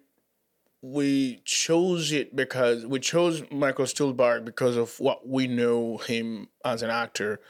[0.82, 6.82] we chose it because we chose Michael Stuhlbarg because of what we know him as
[6.82, 7.40] an actor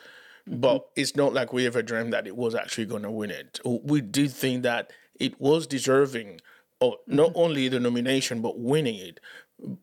[0.46, 1.00] but mm-hmm.
[1.00, 3.60] it's not like we ever dreamed that it was actually going to win it.
[3.64, 6.40] We did think that it was deserving
[6.80, 7.38] of not mm-hmm.
[7.38, 9.20] only the nomination but winning it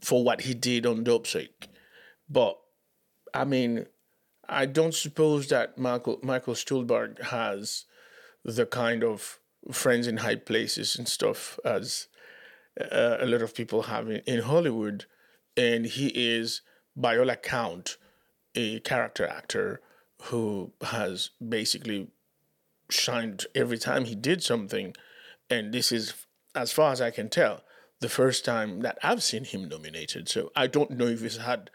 [0.02, 1.68] for what he did on dope Dopesick.
[2.30, 2.58] But
[3.34, 3.86] I mean,
[4.50, 7.86] I don't suppose that Michael Michael Stuhlbarg has
[8.44, 9.40] the kind of
[9.72, 12.08] friends in high places and stuff as
[12.80, 15.06] uh, a lot of people have in, in Hollywood,
[15.56, 16.62] and he is,
[16.96, 17.98] by all account,
[18.56, 19.82] a character actor
[20.24, 22.08] who has basically
[22.90, 24.96] shined every time he did something,
[25.50, 26.14] and this is,
[26.56, 27.62] as far as I can tell,
[28.00, 30.30] the first time that I've seen him nominated.
[30.30, 31.70] So I don't know if he's had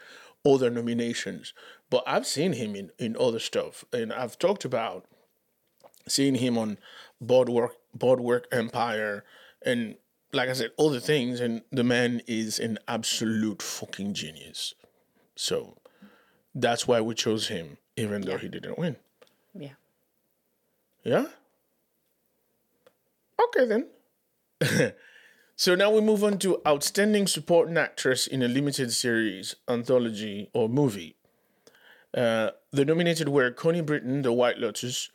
[0.45, 1.53] other nominations,
[1.91, 3.85] but I've seen him in, in other stuff.
[3.93, 5.05] And I've talked about
[6.07, 6.79] seeing him on
[7.21, 9.25] Boardwalk, Boardwalk Empire
[9.65, 9.97] and,
[10.33, 11.41] like I said, other things.
[11.41, 14.75] And the man is an absolute fucking genius.
[15.35, 15.77] So
[16.55, 18.97] that's why we chose him, even though he didn't win.
[19.55, 19.75] Yeah.
[21.05, 21.27] Yeah?
[23.45, 24.93] Okay, then.
[25.57, 30.69] So now we move on to Outstanding Supporting Actress in a Limited Series, Anthology, or
[30.69, 31.17] Movie.
[32.17, 35.11] Uh, the nominated were Connie Britton, The White Lotus,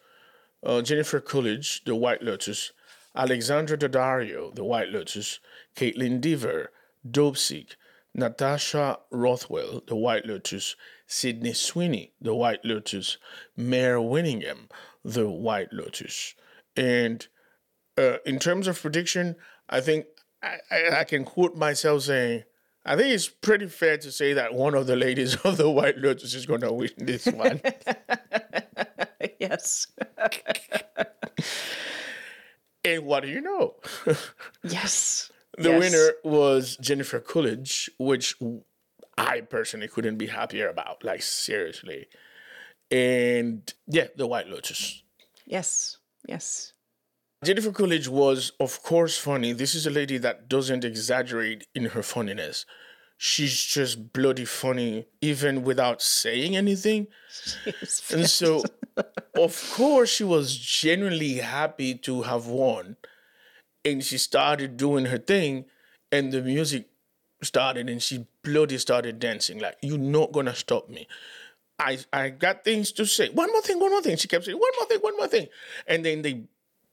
[0.63, 2.71] uh, Jennifer Coolidge, The White Lotus,
[3.15, 5.39] Alexandra Daddario, The White Lotus,
[5.76, 6.71] Kaitlyn Dever,
[7.10, 7.76] Dopesick,
[8.13, 10.76] Natasha Rothwell, The White Lotus,
[11.08, 13.17] Sydney Sweeney, The White Lotus,
[13.56, 14.69] Mare Winningham,
[15.04, 16.36] The White Lotus.
[16.76, 17.28] And
[17.97, 19.36] uh, in terms of prediction,
[19.69, 20.06] I think
[20.43, 22.43] I, I, I can quote myself saying,
[22.86, 25.97] I think it's pretty fair to say that one of the ladies of the White
[25.97, 27.62] Lotus is going to win this one.
[29.39, 29.88] yes.
[32.86, 33.76] and what do you know?
[34.63, 35.32] yes.
[35.58, 35.80] The Yes.
[35.80, 38.36] winner was Jennifer Coolidge, which
[39.17, 41.04] I personally couldn't be happier about.
[41.04, 42.08] Like, seriously.
[42.91, 45.02] And yeah, the White Lotus.
[45.45, 45.97] Yes.
[46.28, 46.73] Yes.
[47.43, 49.54] Jennifer Coolidge was, of course, funny.
[49.54, 52.65] This is a lady that doesn't exaggerate in her funniness.
[53.19, 57.08] She's just bloody funny, even without saying anything.
[58.12, 58.63] And so,
[59.36, 62.97] of course, she was genuinely happy to have won.
[63.86, 65.65] And she started doing her thing,
[66.12, 66.89] and the music
[67.41, 69.60] started, and she bloody started dancing.
[69.60, 71.08] Like, you're not gonna stop me.
[71.80, 73.30] I, I got things to say.
[73.30, 74.17] One more thing, one more thing.
[74.17, 75.47] She kept saying, one more thing, one more thing.
[75.86, 76.43] And then they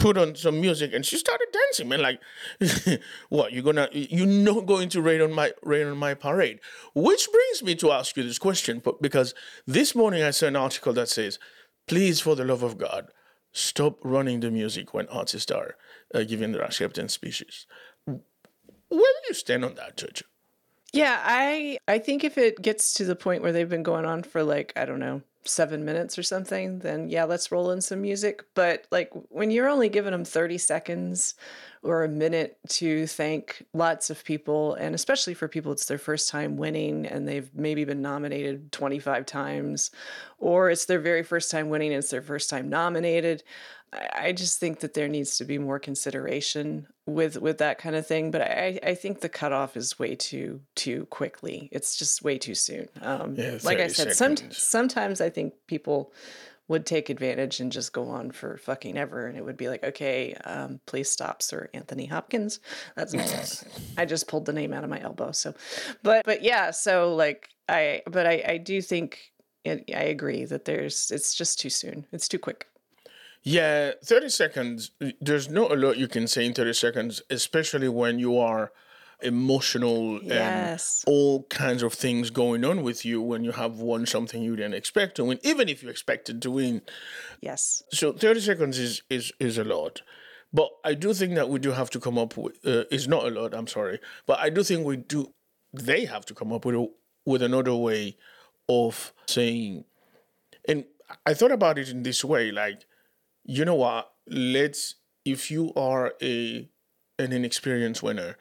[0.04, 2.02] put on some music and she started dancing, man.
[2.02, 2.20] Like,
[3.30, 6.60] what, you're gonna, you're not going to rain on my, rain on my parade.
[6.94, 9.34] Which brings me to ask you this question, because
[9.66, 11.38] this morning I saw an article that says,
[11.86, 13.08] please, for the love of God,
[13.52, 15.74] stop running the music when artists are
[16.14, 17.66] uh, giving their acceptance speeches.
[18.04, 18.20] Where
[18.90, 20.22] do you stand on that, Judge?
[20.92, 24.22] Yeah, I I think if it gets to the point where they've been going on
[24.22, 28.00] for like, I don't know, 7 minutes or something, then yeah, let's roll in some
[28.02, 31.34] music, but like when you're only giving them 30 seconds
[31.84, 36.28] or a minute to thank lots of people and especially for people it's their first
[36.28, 39.90] time winning and they've maybe been nominated 25 times
[40.38, 43.42] or it's their very first time winning and it's their first time nominated
[44.14, 48.06] I just think that there needs to be more consideration with with that kind of
[48.06, 48.30] thing.
[48.30, 51.68] But I, I think the cutoff is way too too quickly.
[51.70, 52.88] It's just way too soon.
[53.02, 56.12] Um, Yeah, like I 30 said, some, sometimes I think people
[56.68, 59.84] would take advantage and just go on for fucking ever, and it would be like,
[59.84, 62.60] okay, um, please stop, Sir Anthony Hopkins.
[62.96, 63.64] That's
[63.98, 65.32] I just pulled the name out of my elbow.
[65.32, 65.54] So,
[66.02, 69.30] but but yeah, so like I but I I do think.
[69.64, 72.04] It, I agree that there's it's just too soon.
[72.12, 72.66] It's too quick.
[73.42, 74.90] Yeah, 30 seconds.
[75.22, 78.72] There's not a lot you can say in 30 seconds, especially when you are
[79.22, 81.04] emotional Yes.
[81.06, 84.56] and all kinds of things going on with you when you have won something you
[84.56, 86.82] didn't expect to win, even if you expected to win.
[87.40, 87.82] Yes.
[87.92, 90.02] So 30 seconds is, is, is a lot.
[90.52, 93.24] But I do think that we do have to come up with, uh, it's not
[93.26, 95.32] a lot, I'm sorry, but I do think we do,
[95.72, 96.86] they have to come up with, a,
[97.26, 98.16] with another way
[98.68, 99.84] of saying,
[100.68, 100.84] and
[101.26, 102.86] I thought about it in this way, like,
[103.44, 104.10] you know what?
[104.26, 106.68] Let's if you are a
[107.18, 108.36] an inexperienced winner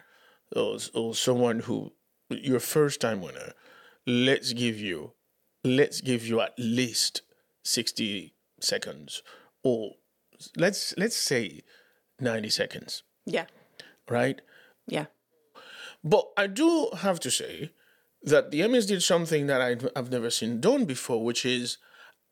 [0.56, 1.94] or, or someone who
[2.30, 3.54] your first time winner,
[4.08, 5.14] let's give you
[5.64, 7.22] let's give you at least
[7.64, 9.22] 60 seconds
[9.64, 9.92] or
[10.58, 11.62] let's let's say
[12.20, 13.46] 90 seconds, Yeah.
[14.10, 14.42] right?
[14.88, 15.06] Yeah.
[16.04, 17.72] But I do have to say
[18.24, 21.78] that the Emmys did something that I- I've never seen done before, which is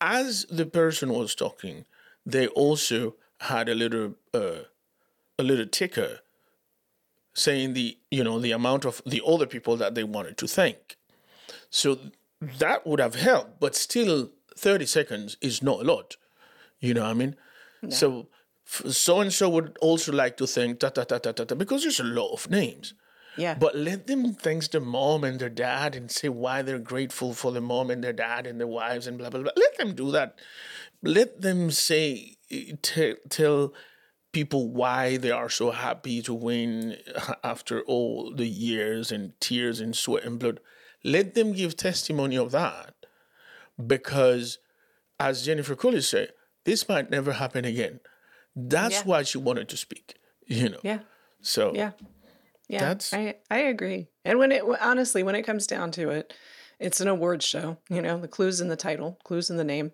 [0.01, 1.85] as the person was talking,
[2.25, 4.63] they also had a little uh,
[5.39, 6.19] a little ticker
[7.33, 10.97] saying the you know the amount of the other people that they wanted to thank.
[11.69, 11.97] So
[12.41, 16.17] that would have helped, but still 30 seconds is not a lot.
[16.79, 17.35] You know what I mean?
[17.89, 18.27] So
[18.65, 21.83] so and so would also like to thank ta ta ta ta ta ta because
[21.83, 22.93] there's a lot of names.
[23.37, 23.55] Yeah.
[23.55, 27.51] But let them thank their mom and their dad and say why they're grateful for
[27.51, 29.51] the mom and their dad and their wives and blah blah blah.
[29.55, 30.39] Let them do that.
[31.01, 32.35] Let them say
[32.81, 33.73] t- tell
[34.31, 36.97] people why they are so happy to win
[37.43, 40.59] after all the years and tears and sweat and blood.
[41.03, 42.93] Let them give testimony of that
[43.83, 44.59] because,
[45.19, 46.29] as Jennifer Coolidge said,
[46.65, 47.99] this might never happen again.
[48.55, 49.03] That's Yeah.
[49.05, 50.15] why she wanted to speak.
[50.45, 50.79] You know.
[50.83, 50.99] yeah.
[51.41, 51.91] So Yeah.
[52.67, 52.79] Yeah.
[52.79, 54.09] That's- I I agree.
[54.25, 56.33] And when it honestly, when it comes down to it,
[56.81, 59.91] it's an awards show, you know, the clues in the title, clues in the name.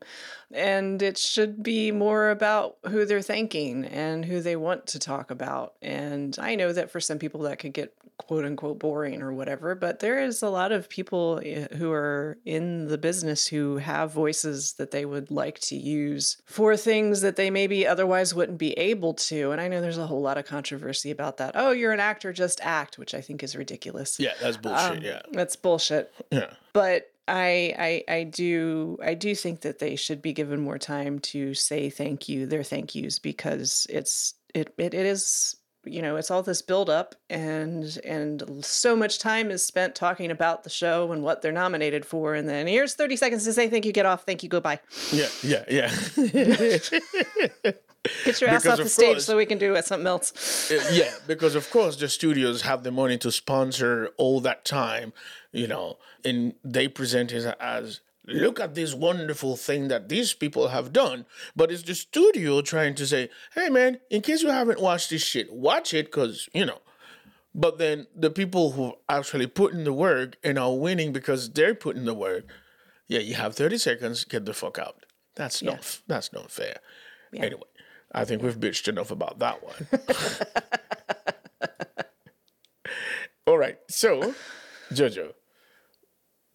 [0.51, 5.29] And it should be more about who they're thanking and who they want to talk
[5.29, 5.73] about.
[5.81, 9.75] And I know that for some people that could get quote unquote boring or whatever,
[9.75, 14.11] but there is a lot of people eh, who are in the business who have
[14.11, 18.71] voices that they would like to use for things that they maybe otherwise wouldn't be
[18.73, 19.51] able to.
[19.51, 21.51] And I know there's a whole lot of controversy about that.
[21.55, 24.19] Oh, you're an actor, just act, which I think is ridiculous.
[24.19, 24.97] yeah, that's bullshit.
[24.97, 25.21] Um, yeah.
[25.31, 26.53] That's bullshit Yeah.
[26.77, 31.19] But I, I I do I do think that they should be given more time
[31.19, 36.15] to say thank you their thank yous because it's it it, it is you know
[36.15, 40.69] it's all this build up and and so much time is spent talking about the
[40.69, 43.91] show and what they're nominated for and then here's 30 seconds to say thank you
[43.91, 44.79] get off thank you goodbye
[45.11, 47.71] Yeah, yeah, yeah.
[48.25, 50.83] get your ass Because off the stage course- so we can do something else Uh,
[50.91, 55.13] yeah, because of course the studios have the money to sponsor all that time,
[55.51, 60.67] you know, and they present it as look at this wonderful thing that these people
[60.67, 61.25] have done.
[61.55, 65.23] But it's the studio trying to say, hey man, in case you haven't watched this
[65.23, 66.81] shit, watch it because, you know.
[67.55, 71.73] But then the people who actually put in the work and are winning because they're
[71.73, 72.43] putting the work,
[73.07, 75.05] yeah, you have 30 seconds, get the fuck out.
[75.35, 76.79] That's not that's not fair.
[77.33, 77.61] Anyway,
[78.11, 79.87] I think we've bitched enough about that one.
[83.47, 84.33] All right, so
[84.91, 85.33] Jojo,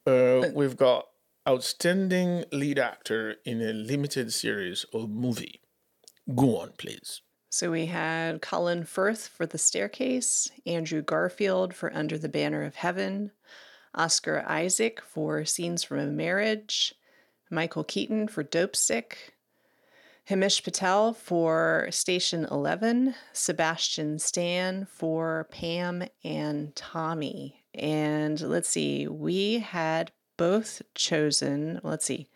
[0.06, 1.06] uh, we've got
[1.48, 5.60] outstanding lead actor in a limited series or movie.
[6.34, 7.20] Go on, please.
[7.50, 12.76] So we had Colin Firth for The Staircase, Andrew Garfield for Under the Banner of
[12.76, 13.32] Heaven,
[13.94, 16.94] Oscar Isaac for Scenes from a Marriage,
[17.50, 19.31] Michael Keaton for Dopesick,
[20.28, 27.64] Himesh Patel for Station 11, Sebastian Stan for Pam and Tommy.
[27.74, 32.28] And let's see, we had both chosen, let's see,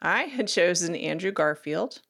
[0.00, 2.00] I had chosen Andrew Garfield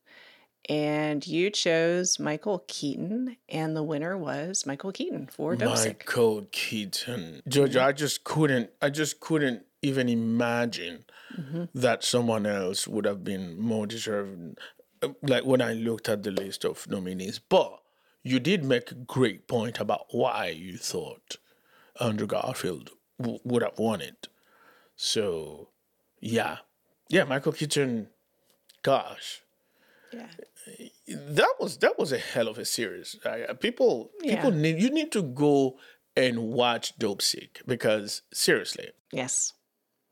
[0.68, 6.06] and you chose Michael Keaton, and the winner was Michael Keaton for Dopesick.
[6.06, 7.82] Michael Keaton, Jojo.
[7.82, 8.70] I just couldn't.
[8.80, 11.04] I just couldn't even imagine
[11.38, 11.64] mm-hmm.
[11.74, 14.56] that someone else would have been more deserving.
[15.22, 17.80] Like when I looked at the list of nominees, but
[18.22, 21.36] you did make a great point about why you thought
[22.00, 22.90] Andrew Garfield
[23.20, 24.28] w- would have won it.
[24.96, 25.68] So,
[26.20, 26.58] yeah,
[27.08, 28.08] yeah, Michael Keaton.
[28.82, 29.40] Gosh,
[30.12, 30.28] Yeah.
[31.06, 33.16] that was that was a hell of a series.
[33.24, 34.60] Uh, people people Yeah.
[34.60, 35.78] need you need to go
[36.16, 39.52] and watch Dopesick because seriously, Yes.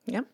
[0.06, 0.26] Yep.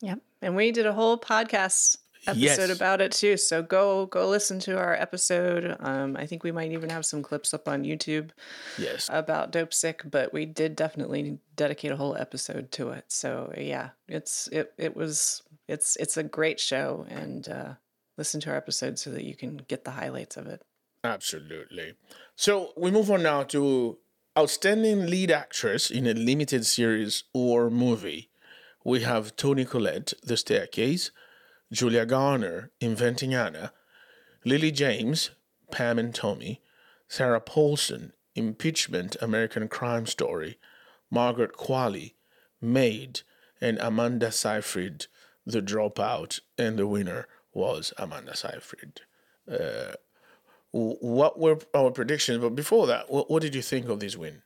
[0.00, 0.20] Yep.
[0.40, 1.96] And we did a whole podcast
[2.26, 2.70] episode Yes.
[2.76, 3.36] about it too.
[3.36, 5.76] So go go listen to our episode.
[5.80, 8.30] Um, I think we might even have some clips up on YouTube
[8.78, 13.04] yes, about Dopesick, but we did definitely dedicate a whole episode to it.
[13.08, 17.74] So yeah, it's it it was it's it's a great show and uh,
[18.18, 20.62] listen to our episode so that you can get the highlights of it.
[21.04, 21.94] absolutely.
[22.36, 23.98] So we move on now to
[24.38, 28.28] outstanding lead actress in a limited series or movie.
[28.84, 31.10] We have Toni Collette, The Staircase,
[31.72, 33.72] Julia Garner, Inventing Anna,
[34.44, 35.30] Lily James,
[35.70, 36.60] Pam and Tommy,
[37.08, 40.58] Sarah Paulson, Impeachment, American Crime Story,
[41.10, 42.14] Margaret Qualley,
[42.60, 43.20] Maid,
[43.60, 45.06] and Amanda Seyfried,
[45.44, 49.02] The Dropout, and the winner was Amanda Seyfried.
[49.50, 49.94] Uh,
[50.72, 52.38] what were our predictions?
[52.38, 54.42] But before that, what, what did you think of this win?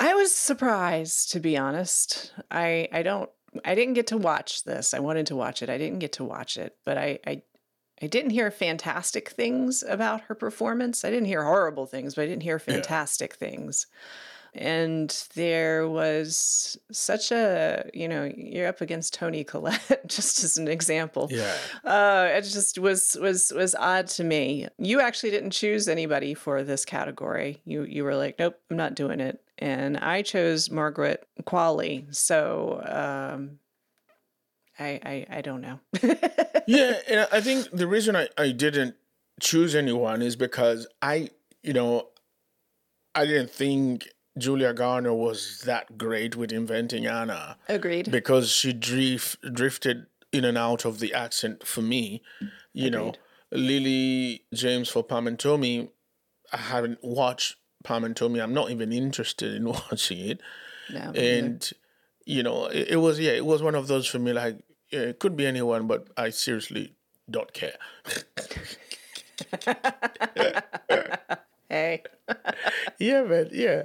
[0.00, 2.32] I was surprised, to be honest.
[2.50, 3.30] I I don't
[3.64, 4.94] I didn't get to watch this.
[4.94, 5.70] I wanted to watch it.
[5.70, 7.42] I didn't get to watch it, but I I
[8.00, 11.04] I didn't hear fantastic things about her performance.
[11.04, 13.86] I didn't hear horrible things, but I didn't hear fantastic things.
[14.58, 20.66] And there was such a, you know, you're up against Toni Collette, just as an
[20.66, 21.28] example.
[21.30, 21.54] Yeah.
[21.84, 24.66] Uh, it just was was was odd to me.
[24.76, 27.62] You actually didn't choose anybody for this category.
[27.64, 29.40] You you were like, nope, I'm not doing it.
[29.58, 32.12] And I chose Margaret Qualley.
[32.14, 33.60] So um,
[34.76, 35.00] I
[35.30, 35.78] I, I don't know.
[36.66, 38.96] yeah, and I think the reason I, I didn't
[39.40, 41.30] choose anyone is because I,
[41.62, 42.08] you know,
[43.14, 44.08] I didn't think
[44.38, 47.56] Julia Garner was that great with inventing Anna.
[47.68, 48.10] Agreed.
[48.10, 52.22] Because she drift, drifted in and out of the accent for me.
[52.72, 53.14] You know,
[53.50, 55.90] Lily James for Pam and Tommy,
[56.52, 58.40] I haven't watched Pam and Tommy.
[58.40, 60.40] I'm not even interested in watching it.
[60.90, 61.70] No, and,
[62.24, 64.58] you know, it, it, was, yeah, it was one of those for me, like,
[64.90, 66.94] yeah, it could be anyone, but I seriously
[67.30, 67.76] don't care.
[71.68, 72.02] hey.
[72.98, 73.48] yeah, man.
[73.52, 73.82] Yeah.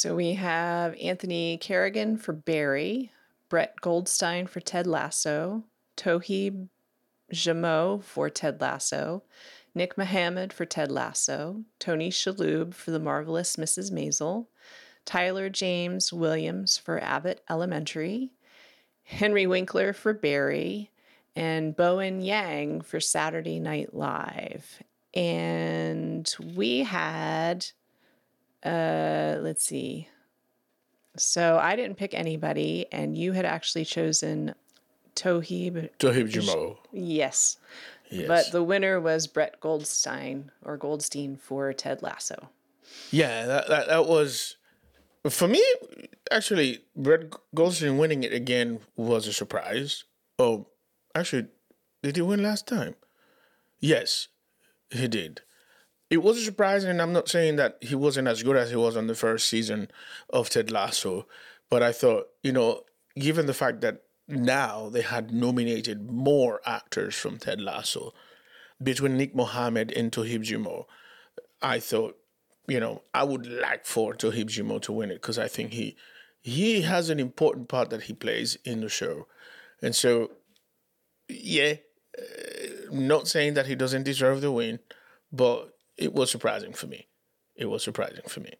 [0.00, 3.12] So we have Anthony Carrigan for Barry,
[3.50, 5.64] Brett Goldstein for Ted Lasso,
[5.98, 6.68] Toheeb
[7.30, 9.24] Jimoh for Ted Lasso,
[9.74, 13.92] Nick Mohammed for Ted Lasso, Tony Shalhoub for The Marvelous Mrs.
[13.92, 14.46] Maisel,
[15.04, 18.32] Tyler James Williams for Abbott Elementary,
[19.02, 20.90] Henry Winkler for Barry,
[21.36, 24.82] and Bowen Yang for Saturday Night Live.
[25.12, 27.66] And we had,
[28.64, 30.08] uh, let's see.
[31.16, 34.54] So I didn't pick anybody, and you had actually chosen
[35.16, 35.90] Toheeb.
[35.98, 36.76] Toheeb Jimoh.
[36.92, 37.58] Yes.
[38.10, 38.28] yes.
[38.28, 42.50] But the winner was Brett Goldstein or Goldstein for Ted Lasso.
[43.10, 44.56] Yeah, that, that, that was
[45.28, 45.62] for me,
[46.30, 50.04] actually, Brett Goldstein winning it again was a surprise.
[50.38, 50.68] Oh,
[51.14, 51.48] actually,
[52.02, 52.94] did he win last time?
[53.80, 54.28] Yes,
[54.90, 55.42] he did.
[56.10, 58.96] It was a surprise, I'm not saying that he wasn't as good as he was
[58.96, 59.88] on the first season
[60.28, 61.26] of Ted Lasso,
[61.68, 62.82] but I thought, you know,
[63.16, 68.12] given the fact that now they had nominated more actors from Ted Lasso
[68.82, 70.86] between Nick Mohammed and Toheeb Jimoh,
[71.62, 72.16] I thought
[72.70, 75.96] you know, I would like for Toheeb Jimoh to win it because I think he
[76.40, 79.26] he has an important part that he plays in the show,
[79.82, 80.30] and so
[81.28, 81.74] yeah,
[82.16, 82.22] uh,
[82.92, 84.78] not saying that he doesn't deserve the win,
[85.32, 87.06] but it was surprising for me.
[87.54, 88.54] It was surprising for me.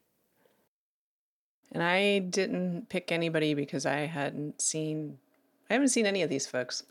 [1.73, 5.19] And I didn't pick anybody because I hadn't seen
[5.69, 6.83] I haven't seen any of these folks.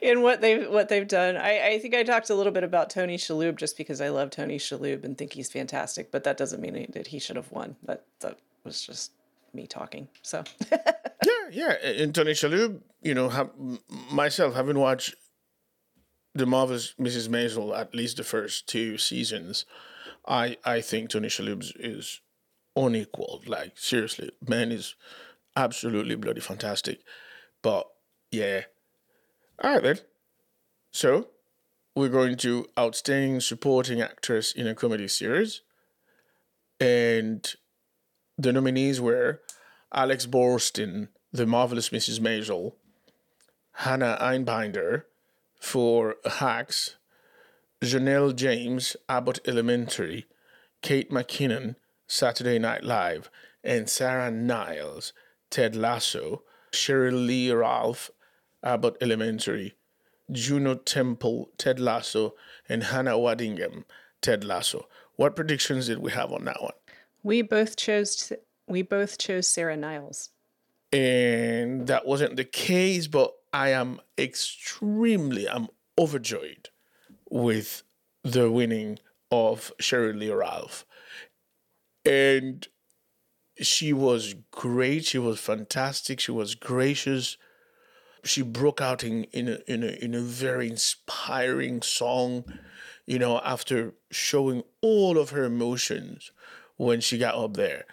[0.00, 1.36] in what they've what they've done.
[1.36, 4.30] I, I think I talked a little bit about Tony Shalhoub just because I love
[4.30, 7.74] Tony Shalhoub and think he's fantastic, but that doesn't mean that he should have won.
[7.82, 9.10] That that was just
[9.52, 10.06] me talking.
[10.22, 13.50] So yeah, yeah, and Tony Shalhoub, you know, have,
[14.12, 15.16] myself having watched
[16.34, 17.28] the marvelous Mrs.
[17.28, 19.64] Maisel at least the first two seasons,
[20.26, 22.20] I I think Tony Shalhoub is
[22.76, 23.48] unequaled.
[23.48, 24.94] Like seriously, man is
[25.56, 27.00] absolutely bloody fantastic.
[27.62, 27.86] But
[28.30, 28.62] yeah,
[29.62, 29.98] all right, then.
[30.90, 31.28] So,
[31.94, 35.62] we're going to Outstanding Supporting Actress in a Comedy Series.
[36.80, 37.48] And
[38.36, 39.40] the nominees were
[39.92, 42.18] Alex Borstein, The Marvelous Mrs.
[42.18, 42.72] Maisel,
[43.72, 45.04] Hannah Einbinder
[45.64, 46.96] for Hacks,
[47.80, 50.26] Janelle James, Abbott Elementary,
[50.82, 53.30] Kate McKinnon, Saturday Night Live,
[53.64, 55.14] and Sarah Niles,
[55.48, 58.10] Ted Lasso, Sheryl Lee Ralph,
[58.62, 59.74] Abbott Elementary,
[60.30, 62.34] Juno Temple, Ted Lasso,
[62.68, 63.84] and Hannah Waddingham,
[64.20, 64.86] Ted Lasso.
[65.16, 66.74] What predictions did we have on that one?
[67.22, 68.32] We both chose
[68.66, 70.30] we both chose Sarah Niles.
[70.92, 76.68] And that wasn't the case, but I am extremely I'm overjoyed
[77.30, 77.84] with
[78.22, 78.98] the winning
[79.30, 80.84] of Sheryl Lee Ralph.
[82.04, 82.66] And
[83.60, 85.06] she was great.
[85.06, 86.20] She was fantastic.
[86.20, 87.38] She was gracious
[88.24, 92.44] she broke out in in a, in a in a very inspiring song,
[93.06, 96.32] you know, after showing all of her emotions
[96.76, 97.84] when she got up there,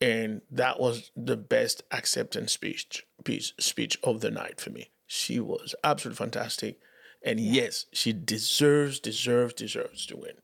[0.00, 4.90] and that was the best acceptance speech piece speech of the night for me.
[5.12, 6.78] She was absolutely fantastic,
[7.20, 10.34] and yes, she deserves deserves deserves to win.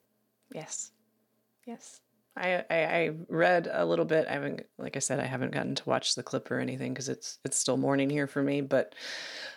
[0.52, 0.90] Yes,
[1.64, 2.00] yes.
[2.36, 4.26] I, I, I read a little bit.
[4.26, 7.08] I haven't, like I said, I haven't gotten to watch the clip or anything because
[7.08, 8.60] it's it's still morning here for me.
[8.60, 8.96] But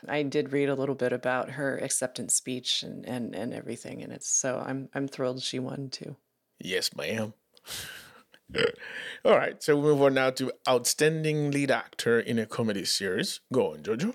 [0.07, 4.13] I did read a little bit about her acceptance speech and and and everything, and
[4.13, 6.17] it's so I'm I'm thrilled she won too.
[6.59, 7.33] Yes, ma'am.
[9.25, 13.39] All right, so we move on now to outstanding lead actor in a comedy series.
[13.51, 14.13] Go on, Jojo.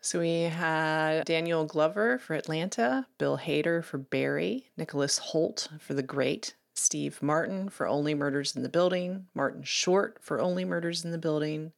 [0.00, 6.04] So we had Daniel Glover for Atlanta, Bill Hader for Barry, Nicholas Hoult for The
[6.04, 11.10] Great, Steve Martin for Only Murders in the Building, Martin Short for Only Murders in
[11.10, 11.72] the Building,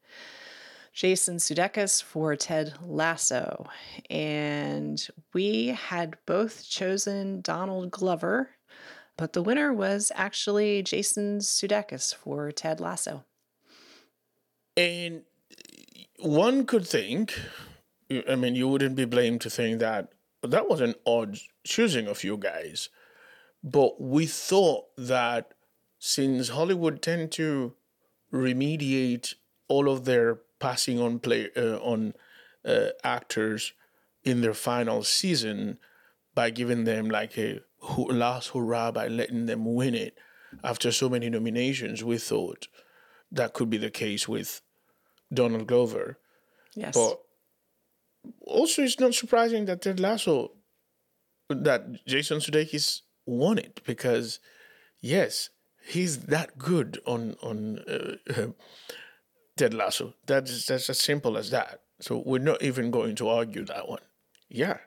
[0.92, 3.66] Jason Sudeikis for Ted Lasso.
[4.10, 8.50] And we had both chosen Donald Glover,
[9.16, 13.24] but the winner was actually Jason Sudeikis for Ted Lasso.
[14.76, 15.22] And
[16.18, 17.34] one could think,
[18.28, 22.24] I mean, you wouldn't be blamed to think that that was an odd choosing of
[22.24, 22.88] you guys.
[23.62, 25.52] But we thought that
[25.98, 27.74] since Hollywood tend to
[28.32, 29.34] remediate
[29.68, 32.14] all of their passing on play uh, on
[32.64, 33.72] uh, actors
[34.24, 35.78] in their final season
[36.34, 37.60] by giving them like a
[37.96, 40.16] last hurrah by letting them win it
[40.62, 42.68] after so many nominations, we thought
[43.30, 44.60] that could be the case with
[45.32, 46.18] Donald Glover.
[46.74, 46.94] Yes.
[46.94, 47.20] But
[48.42, 50.52] also, it's not surprising that Ted Lasso,
[51.48, 54.40] that Jason Sudeikis won it because,
[55.00, 55.50] yes,
[55.86, 58.16] he's that good on on uh,
[59.56, 60.14] Ted Lasso.
[60.26, 61.80] That's that's as simple as that.
[62.00, 64.00] So we're not even going to argue that one.
[64.48, 64.78] Yeah.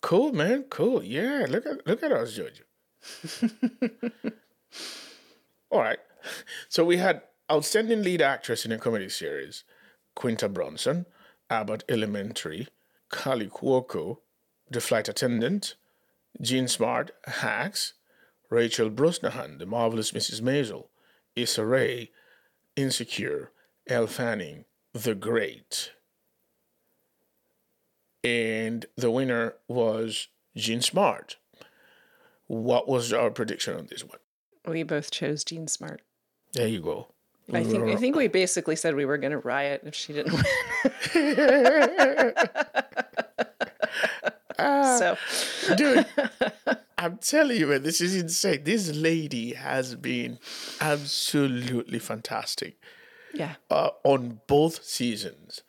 [0.00, 0.64] Cool, man.
[0.64, 1.02] Cool.
[1.02, 1.46] Yeah.
[1.48, 2.62] Look at look at us, Jojo.
[5.70, 5.98] All right.
[6.68, 9.64] So we had outstanding lead actress in a comedy series,
[10.14, 11.06] Quinta Brunson,
[11.52, 12.66] Abbott Elementary,
[13.10, 14.20] Kaley Cuoco,
[14.70, 15.74] The Flight Attendant,
[16.40, 17.92] Jean Smart, Hacks,
[18.48, 20.40] Rachel Brosnahan, The Marvelous Mrs.
[20.40, 20.86] Maisel,
[21.36, 22.10] Issa Rae,
[22.74, 23.52] Insecure,
[23.86, 25.92] Elle Fanning, The Great.
[28.24, 31.36] And the winner was Jean Smart.
[32.46, 34.20] What was our prediction on this one?
[34.66, 36.00] We both chose Jean Smart.
[36.54, 37.11] There you go.
[37.52, 40.32] I think I think we basically said we were going to riot if she didn't
[40.32, 40.44] win.
[44.58, 45.16] so,
[45.74, 46.06] Dude,
[46.96, 48.62] I'm telling you, man, this is insane.
[48.64, 50.38] This lady has been
[50.80, 52.76] absolutely fantastic
[53.34, 55.62] yeah, uh, on both seasons,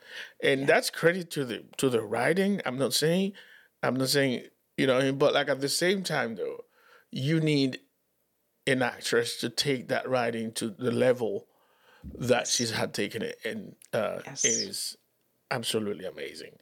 [0.43, 2.61] and that's credit to the to the writing.
[2.65, 3.34] I'm not saying,
[3.82, 4.43] I'm not saying,
[4.78, 6.65] you know, but like at the same time though,
[7.11, 7.80] you need
[8.67, 11.47] an actress to take that writing to the level
[12.20, 14.45] that she's had taken it, and uh, Yes.
[14.45, 14.97] it is
[15.51, 16.58] absolutely amazing.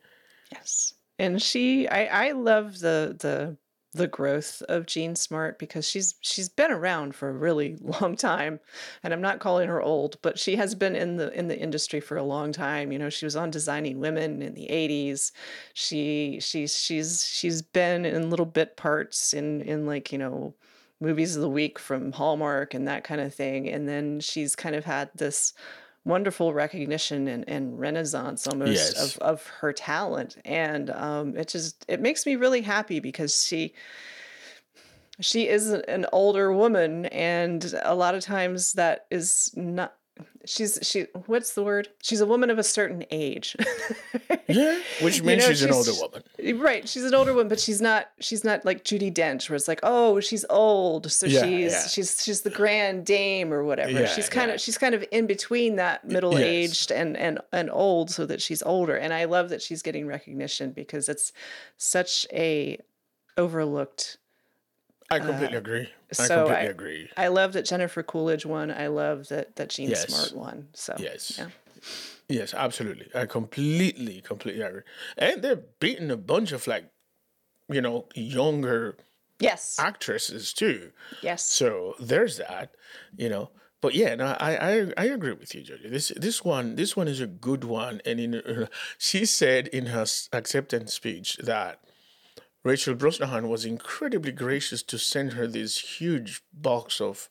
[0.51, 0.93] yes.
[1.19, 3.57] And she, I, I love the the
[3.93, 8.59] the growth of Jean Smart because she's she's been around for a really long time,
[9.03, 11.99] and I'm not calling her old, but she has been in the in the industry
[11.99, 12.91] for a long time.
[12.91, 15.31] You know, she was on Designing Women in the '80s.
[15.73, 20.55] She she's she's she's been in little bit parts in in like you know
[21.01, 23.67] movies of the week from Hallmark and that kind of thing.
[23.67, 25.53] And then she's kind of had this
[26.05, 29.17] wonderful recognition and, and renaissance almost Yes.
[29.17, 30.37] of, of her talent.
[30.45, 33.73] And um, it just it makes me really happy because she
[35.19, 39.95] she is an older woman and a lot of times that is not
[40.43, 43.55] she's she what's the word she's a woman of a certain age
[44.47, 46.59] Yeah, which You means know, she's an older woman.
[46.59, 46.87] Right.
[46.89, 49.79] She's an older woman, but she's not she's not like Judi Dench where it's like,
[49.83, 51.09] oh, she's old.
[51.11, 51.87] So Yeah, she's yeah.
[51.87, 53.91] she's she's the grand dame or whatever.
[53.91, 57.69] Yeah, she's kind of she's kind of in between that middle aged and and and
[57.71, 58.97] old so that she's older.
[58.97, 61.31] And I love that she's getting recognition because it's
[61.77, 62.77] such a
[63.37, 64.17] overlooked
[65.11, 65.89] I completely agree.
[66.11, 67.09] I so completely I- agree.
[67.17, 68.71] I love that Jennifer Coolidge won.
[68.71, 70.07] I love that that Jean Yes.
[70.07, 70.67] Smart won.
[70.73, 71.35] So Yes.
[71.37, 71.49] yeah.
[72.29, 73.09] Yes, absolutely.
[73.13, 74.81] I completely, completely agree.
[75.17, 76.85] And they're beating a bunch of like,
[77.69, 78.95] you know, younger
[79.39, 79.75] Yes.
[79.79, 80.91] actresses too.
[81.21, 81.43] yes.
[81.43, 82.75] So there's that,
[83.17, 83.49] you know.
[83.81, 85.89] But yeah, no, I I, I agree with you, Jojo.
[85.89, 87.99] This this one this one is a good one.
[88.05, 88.67] And in uh,
[88.99, 91.79] she said in her acceptance speech that
[92.63, 97.27] Rachel Brosnahan was incredibly gracious to send her this huge box of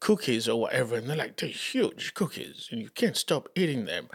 [0.00, 4.08] cookies or whatever, and they're like they're huge cookies, and you can't stop eating them.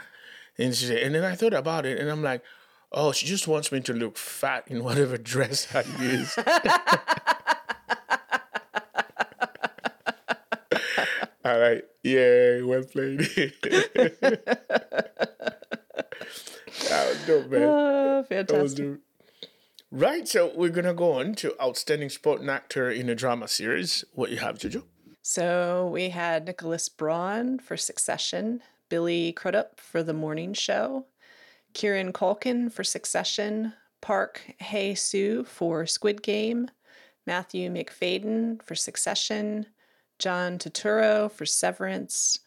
[0.57, 2.43] And she said, and then I thought about it, and I'm like,
[2.91, 6.37] oh, she just wants me to look fat in whatever dress I use.
[11.45, 13.19] All right, yeah, well played.
[13.21, 14.47] that
[16.89, 17.61] was dope, man.
[17.63, 18.99] Oh, That was fantastic.
[19.89, 24.03] Right, so we're gonna go on to outstanding supporting actor in a drama series.
[24.13, 24.83] What you have, Jojo?
[25.21, 31.05] So we had Nicholas Braun for Succession, Billy Crudup for The Morning Show,
[31.73, 36.69] Kieran Culkin for Succession, Park Hae Soo for Squid Game,
[37.25, 39.67] Matthew Macfadyen for Succession,
[40.19, 42.39] John Turturro for Severance,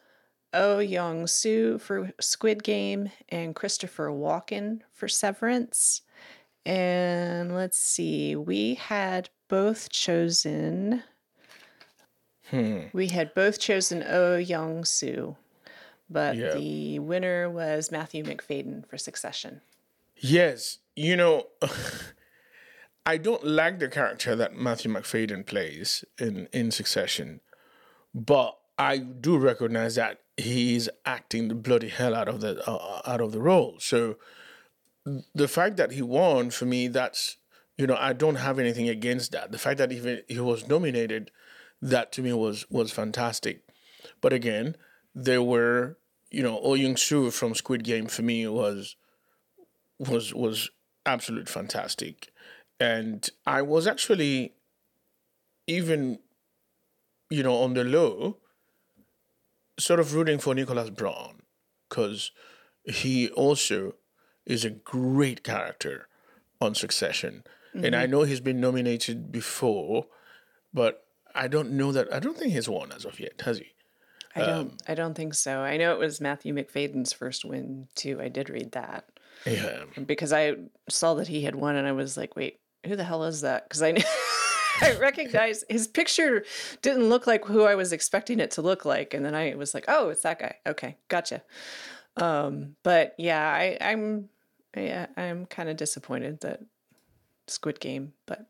[0.53, 6.03] Oh Young Soo for Squid Game, and Christopher Walken for Severance.
[6.67, 11.03] And let's see, we had both chosen.
[12.93, 15.37] We had both chosen Oh Young Soo,
[16.09, 16.55] but Yeah.
[16.55, 19.61] the winner was Matthew Macfadyen for Succession.
[20.17, 21.47] Yes, you know,
[23.07, 27.41] I don't like the character that Matthew Macfadyen plays in in Succession,
[28.15, 33.21] but I do recognize that he's acting the bloody hell out of the uh, out
[33.21, 33.77] of the role.
[33.79, 34.17] So
[35.35, 37.37] the fact that he won for me, that's
[37.77, 39.53] you know, I don't have anything against that.
[39.53, 41.31] The fact that even he was nominated,
[41.81, 43.63] that to me was was fantastic.
[44.21, 44.77] But again,
[45.15, 45.97] there were
[46.31, 48.97] you know, Oh Young Soo from Squid Game for me was
[49.99, 50.71] was was
[51.05, 52.31] absolute fantastic,
[52.79, 54.55] and I was actually
[55.67, 56.21] even
[57.29, 58.39] you know on the low
[59.79, 61.43] sort of rooting for Nicholas Braun
[61.89, 62.33] because
[62.85, 63.95] he also
[64.47, 66.09] is a great character
[66.61, 68.11] on Succession, and I mm-hmm.
[68.11, 70.07] know he's been nominated before,
[70.73, 73.73] but I don't know that I don't think he's won as of yet, has he?
[74.35, 75.61] I don't um, I don't think so.
[75.61, 78.21] I know it was Matthew Macfadyen's first win too.
[78.21, 79.05] I did read that.
[79.47, 79.85] Yeah.
[80.07, 80.57] because I
[80.89, 83.69] saw that he had won, and I was like, "Wait, who the hell is that?"
[83.69, 83.97] Because I
[84.81, 86.45] I recognized his picture
[86.83, 89.75] didn't look like who I was expecting it to look like, and then I was
[89.75, 91.43] like, "Oh, it's that guy." Okay, gotcha.
[92.17, 94.29] Um, but yeah, I, I'm
[94.77, 96.61] yeah, I'm kind of disappointed that
[97.47, 98.47] Squid Game, but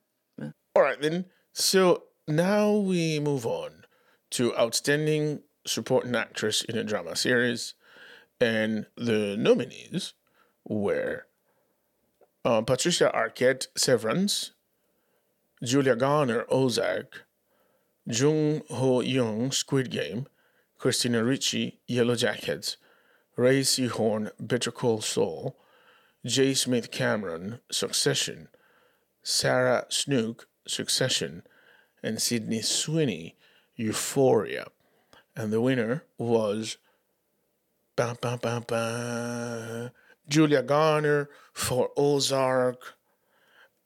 [0.75, 1.27] All right, then.
[1.53, 3.85] So now we move on
[4.31, 7.75] to Outstanding Supporting Actress in a Drama Series.
[8.41, 10.15] And the nominees
[10.65, 11.27] were
[12.45, 14.53] uh, Patricia Arquette, Severance,
[15.63, 17.27] Julia Garner, Ozark,
[18.07, 20.27] Jung Ho Young, Squid Game,
[20.79, 22.77] Christina Ricci, Yellowjackets,
[23.41, 25.57] Rhea Seehorn, Better Call Saul,
[26.27, 26.53] J.
[26.53, 28.49] Smith Cameron, Succession,
[29.23, 31.43] Sarah Snook, Succession,
[32.03, 33.37] and Sydney Sweeney,
[33.77, 34.67] Euphoria.
[35.35, 36.77] And the winner was
[37.97, 39.93] ba, ba, ba, ba,
[40.29, 42.95] Julia Garner for Ozark.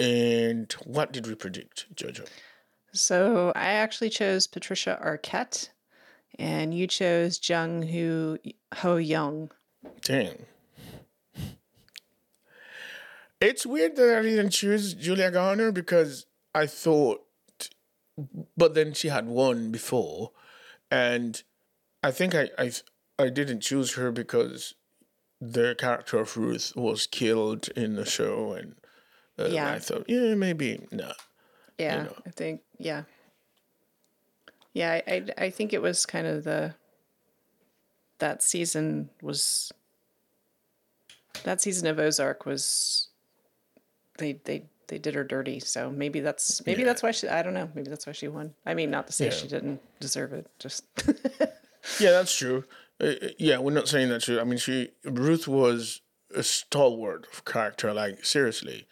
[0.00, 2.26] And what did we predict, Jojo?
[2.92, 5.68] so I actually chose Patricia Arquette,
[6.38, 8.38] and you chose Jung Hu
[8.76, 9.50] Ho Young.
[10.02, 10.46] Dang.
[13.40, 17.20] It's weird that I didn't choose Julia Garner because I thought,
[18.56, 20.30] but then she had won before,
[20.90, 21.42] and
[22.02, 22.72] I think I I,
[23.18, 24.74] I didn't choose her because
[25.40, 28.76] the character of Ruth was killed in the show, and
[29.38, 29.72] uh, Yeah.
[29.72, 31.12] I thought, yeah, maybe no.
[31.78, 32.16] Yeah, know.
[32.24, 33.02] I think yeah,
[34.74, 35.00] yeah.
[35.06, 36.74] I, I I think it was kind of the
[38.18, 39.72] that season was
[41.44, 43.08] that season of Ozark was
[44.18, 45.60] they they they did her dirty.
[45.60, 47.28] So maybe that's maybe that's why she.
[47.28, 47.70] I don't know.
[47.74, 48.54] Maybe that's why she won.
[48.66, 49.30] I mean, not to say Yeah.
[49.32, 50.46] she didn't deserve it.
[50.58, 50.84] Just
[52.00, 52.64] Yeah, that's true.
[53.00, 54.40] Uh, uh, yeah, we're not saying that's true.
[54.40, 56.00] I mean, she Ruth was
[56.34, 57.92] a stalwart of character.
[57.92, 58.86] Like seriously,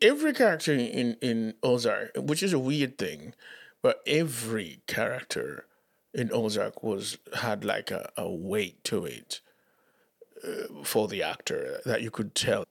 [0.00, 3.34] every character in in Ozark, which is a weird thing,
[3.82, 5.66] but every character
[6.14, 9.40] in Ozark was had like a, a weight to it
[10.42, 12.64] uh, for the actor that you could tell.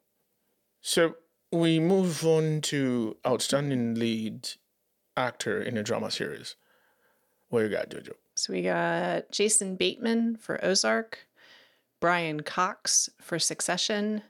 [0.82, 1.16] So
[1.52, 4.50] we move on to outstanding lead
[5.16, 6.56] actor in a drama series.
[7.50, 8.14] What you got, Jojo?
[8.38, 11.28] so we got Jason Bateman for Ozark,
[12.00, 14.22] Brian Cox for Succession,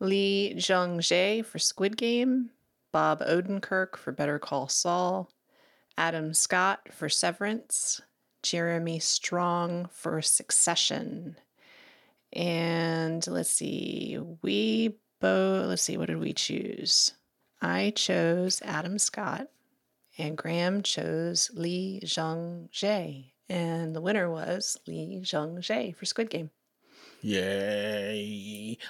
[0.00, 2.50] Lee Jung Jae for Squid Game,
[2.92, 5.30] Bob Odenkirk for Better Call Saul,
[6.00, 8.00] Adam Scott for Severance,
[8.42, 11.36] Jeremy Strong for Succession.
[12.32, 17.12] And let's see, we both, let's see, what did we choose?
[17.60, 19.48] I chose Adam Scott,
[20.16, 23.32] and Graham chose Lee Jung Jae.
[23.50, 26.48] And the winner was Lee Jung Jae for Squid Game.
[27.20, 28.78] Yay.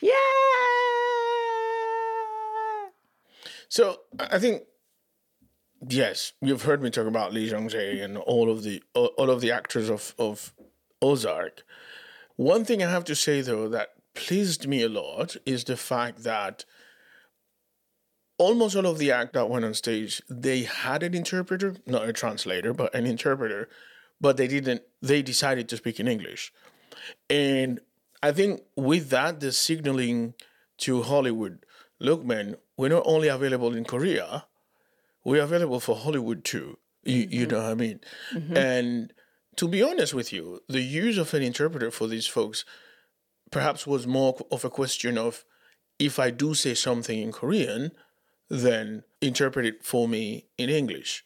[0.00, 0.12] Yeah!
[3.68, 4.62] So I think
[5.86, 9.40] yes, you've heard me talk about Lee Jung Jae and all of the all of
[9.40, 10.54] the actors of of
[11.00, 11.64] Ozark.
[12.36, 16.24] One thing I have to say though that pleased me a lot is the fact
[16.24, 16.64] that
[18.38, 22.12] almost all of the act that went on stage they had an interpreter, not a
[22.12, 23.68] translator, but an interpreter,
[24.20, 24.82] but they didn't.
[25.02, 26.52] They decided to speak in English,
[27.28, 27.80] and
[28.22, 30.34] I think with that, the signaling
[30.78, 31.64] to Hollywood,
[32.00, 34.46] look, man, we're not only available in Korea,
[35.24, 36.78] we're available for Hollywood too.
[37.04, 37.50] You, you mm-hmm.
[37.54, 38.00] know what I mean?
[38.34, 38.56] Mm-hmm.
[38.56, 39.12] And
[39.56, 42.64] to be honest with you, the use of an interpreter for these folks
[43.50, 45.44] perhaps was more of a question of
[45.98, 47.92] if I do say something in Korean,
[48.48, 51.24] then interpret it for me in English.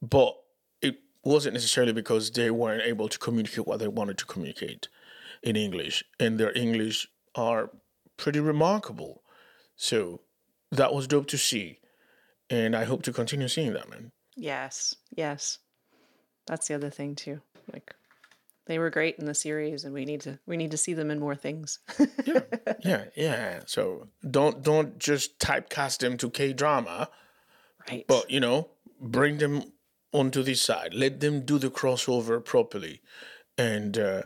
[0.00, 0.36] but
[0.80, 4.88] it wasn't necessarily because they weren't able to communicate what they wanted to communicate
[5.42, 7.70] in English, and their English are
[8.16, 9.22] pretty remarkable.
[9.78, 10.20] So
[10.72, 11.78] that was dope to see,
[12.50, 14.10] and I hope to continue seeing that, man.
[14.36, 15.58] Yes, yes.
[16.46, 17.40] That's the other thing too.
[17.72, 17.94] Like
[18.66, 21.10] they were great in the series and we need to we need to see them
[21.10, 21.78] in more things.
[22.26, 22.40] yeah,
[22.84, 23.60] yeah, yeah.
[23.66, 27.08] So don't don't just typecast them to K drama,
[27.88, 28.04] right.
[28.08, 28.70] but you know,
[29.00, 29.62] bring them
[30.12, 30.92] onto this side.
[30.92, 33.00] Let them do the crossover properly,
[33.56, 34.22] and uh,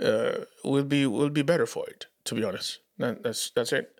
[0.00, 2.06] uh, we'll be we'll be better for it.
[2.24, 3.97] To be honest, that, that's that's it.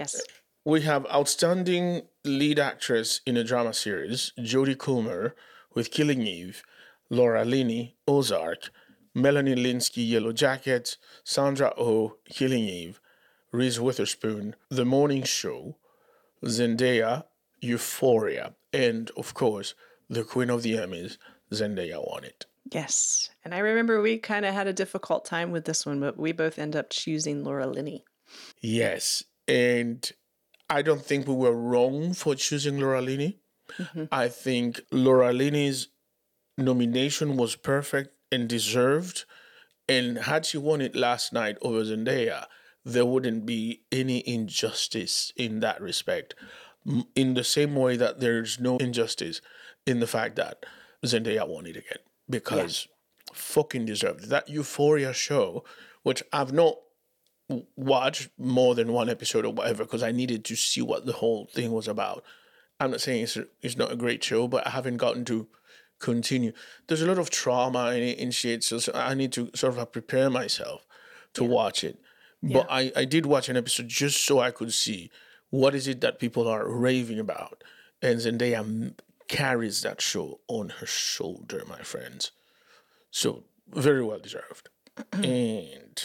[0.00, 0.22] Yes.
[0.64, 5.34] We have outstanding lead actress in a drama series, Jodie Comer
[5.74, 6.62] with Killing Eve,
[7.10, 8.70] Laura Linney, Ozark,
[9.14, 12.98] Melanie Lynskey, Yellow Jackets, Sandra Oh, Killing Eve,
[13.52, 15.76] Reese Witherspoon, The Morning Show,
[16.46, 17.24] Zendaya,
[17.60, 19.74] Euphoria, and of course,
[20.08, 21.18] the Queen of the Emmys,
[21.52, 22.46] Zendaya won it.
[22.72, 23.28] Yes.
[23.44, 26.32] And I remember we kind of had a difficult time with this one, but we
[26.32, 28.04] both end up choosing Laura Linney.
[28.60, 30.12] Yes, and
[30.70, 33.40] I don't think we were wrong for choosing Laura Linney.
[33.76, 34.04] Mm-hmm.
[34.12, 35.88] I think Laura Linney's
[36.56, 39.24] nomination was perfect and deserved.
[39.88, 42.46] And had she won it last night over Zendaya,
[42.84, 46.34] there wouldn't be any injustice in that respect.
[47.16, 49.40] In the same way that there's no injustice
[49.84, 50.64] in the fact that
[51.04, 51.98] Zendaya won it again
[52.28, 52.86] because
[53.32, 54.28] fucking deserved it.
[54.28, 55.64] That Euphoria show,
[56.04, 56.76] which I've not
[57.50, 61.12] w- watched more than one episode or whatever because I needed to see what the
[61.12, 62.24] whole thing was about.
[62.78, 65.48] I'm not saying it's, it's not a great show, but I haven't gotten to
[65.98, 66.52] continue.
[66.86, 69.76] There's a lot of trauma in it and shit, so, so I need to sort
[69.76, 70.86] of prepare myself
[71.34, 71.98] to watch it.
[72.42, 75.10] But I, I did watch an episode just so I could see
[75.50, 77.62] what is it that people are raving about.
[78.00, 78.94] And Zendaya
[79.28, 82.30] carries that show on her shoulder, my friends.
[83.10, 84.70] So very well deserved.
[85.12, 86.02] and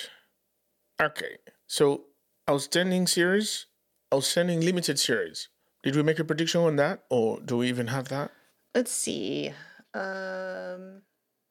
[1.01, 1.37] okay,
[1.67, 2.05] so
[2.49, 3.67] outstanding series,
[4.13, 5.49] outstanding limited series.
[5.83, 8.31] Did we make a prediction on that, or do we even have that?
[8.73, 9.53] Let's see.
[9.93, 11.01] Um,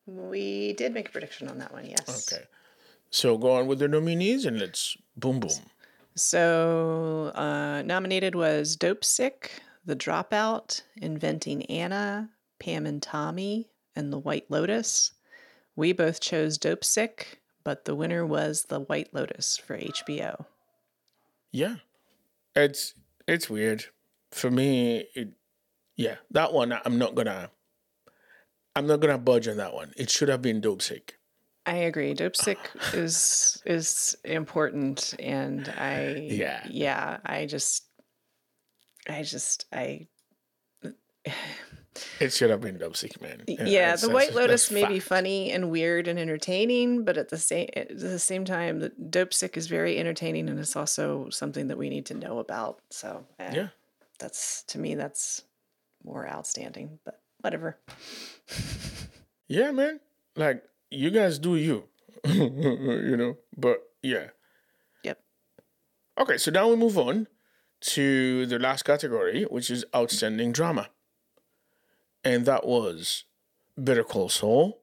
[0.06, 2.32] we did make a prediction on that one, yes.
[2.32, 2.44] Okay.
[3.10, 5.50] So go on with the nominees and let's boom boom.
[6.16, 9.50] So uh, nominated was Dopesick,
[9.84, 15.12] The Dropout, Inventing Anna, Pam and Tommy, and The White Lotus.
[15.76, 20.46] We both chose Dopesick, but the winner was The White Lotus for HBO.
[21.52, 21.76] Yeah.
[22.54, 22.94] It's
[23.26, 23.86] it's weird.
[24.30, 25.30] For me, it
[25.96, 27.50] yeah, that one I'm not gonna
[28.76, 29.92] I'm not gonna budge on that one.
[29.96, 31.18] It should have been dope sick.
[31.66, 32.14] I agree.
[32.14, 32.58] Dopesick
[32.94, 36.66] is is important, and I Yeah.
[36.68, 37.18] yeah.
[37.24, 37.84] I just
[39.08, 40.08] I just I
[42.20, 43.42] It should have been dope sick, man.
[43.46, 43.94] yeah.
[43.96, 47.96] the White Lotus may be funny and weird and entertaining, but at the same at
[47.98, 52.06] the same time, the Dopesick is very entertaining, and it's also something that we need
[52.06, 52.80] to know about.
[52.90, 53.68] So eh, Yeah.
[54.18, 55.42] that's to me that's
[56.04, 56.98] more outstanding.
[57.04, 57.78] But whatever.
[59.46, 60.00] Yeah, man.
[60.36, 61.84] Like you guys do you.
[62.24, 63.36] you know.
[63.56, 64.28] But yeah.
[65.04, 65.20] Yep.
[66.18, 67.26] Okay, so now we move on
[67.92, 70.88] to the last category, which is outstanding drama.
[72.24, 73.24] And that was
[73.76, 74.80] Better Call Saul,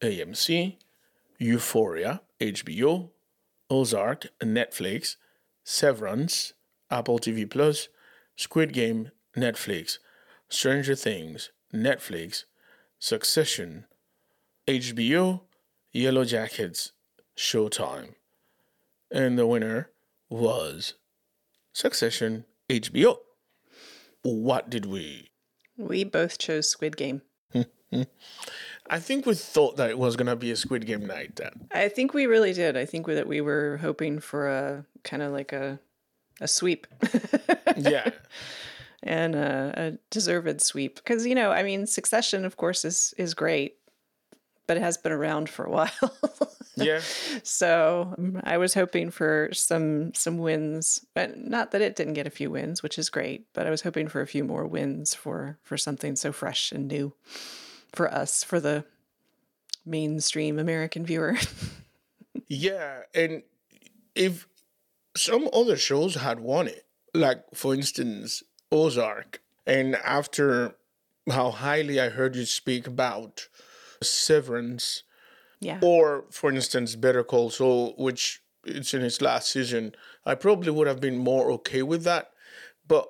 [0.00, 0.78] AMC,
[1.38, 3.10] Euphoria, HBO,
[3.70, 5.16] Ozark, Netflix,
[5.64, 6.54] Severance,
[6.90, 7.88] Apple TV Plus,
[8.36, 9.98] Squid Game, Netflix,
[10.48, 12.44] Stranger Things, Netflix,
[12.98, 13.86] Succession,
[14.66, 15.42] HBO,
[15.94, 16.92] Yellowjackets,
[17.36, 18.14] Showtime.
[19.10, 19.90] And the winner
[20.28, 20.94] was
[21.72, 23.18] Succession, HBO.
[24.22, 25.31] What did we?
[25.76, 27.22] We both chose Squid Game.
[28.88, 31.36] I think we thought that it was gonna be a Squid Game night.
[31.36, 31.68] Then.
[31.72, 32.76] I think we really did.
[32.76, 35.78] I think that we were hoping for a kind of like a
[36.40, 36.86] a sweep.
[37.74, 38.10] Yeah,
[39.02, 43.34] and a, a deserved sweep because you know i mean succession of course is is
[43.34, 43.76] great
[44.66, 45.90] but it has been around for a while
[46.76, 47.00] yeah,
[47.42, 52.26] so um, i was hoping for some some wins but not that it didn't get
[52.26, 55.14] a few wins which is great but i was hoping for a few more wins
[55.14, 57.12] for for something so fresh and new
[57.92, 58.84] for us for the
[59.84, 61.36] mainstream american viewer
[62.52, 63.00] yeah.
[63.14, 63.42] And
[64.14, 64.46] if
[65.16, 70.76] some other shows had won it, like for instance Ozark, and after
[71.30, 73.48] how highly I heard you speak about
[74.02, 75.02] Severance,
[75.62, 79.94] yeah or for instance Better Call Saul, which it's in its last season,
[80.24, 82.30] I probably would have been more okay with that.
[82.86, 83.08] But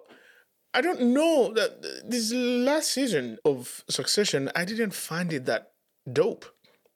[0.75, 5.73] I don't know that this last season of Succession, I didn't find it that
[6.11, 6.47] dope.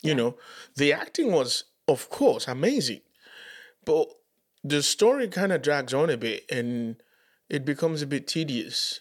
[0.03, 0.37] You know,
[0.77, 3.01] the acting was, of course, amazing,
[3.85, 4.09] but
[4.63, 6.97] the story kind of drags on a bit and
[7.49, 9.01] it becomes a bit tedious.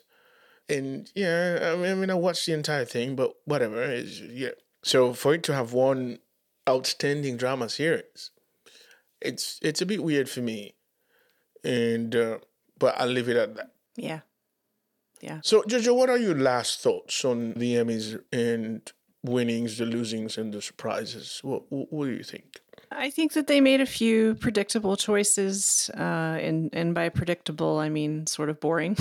[0.68, 3.84] And yeah, I mean, I mean, I watched the entire thing, but whatever.
[3.84, 4.52] It's, yeah.
[4.84, 6.20] So for it to have one
[6.68, 8.32] outstanding drama series,
[9.22, 10.76] it's it's a bit weird for me.
[11.64, 12.40] And uh,
[12.78, 13.72] but I'll leave it at that.
[13.96, 14.22] Yeah.
[15.22, 15.40] Yeah.
[15.42, 18.92] So Jojo, what are your last thoughts on the Emmys and
[19.24, 21.40] winnings, the losings, and the surprises?
[21.44, 22.60] What what, what do you think?
[22.92, 27.90] I think that they made a few predictable choices, uh, and and by predictable I
[27.90, 28.98] mean sort of boring,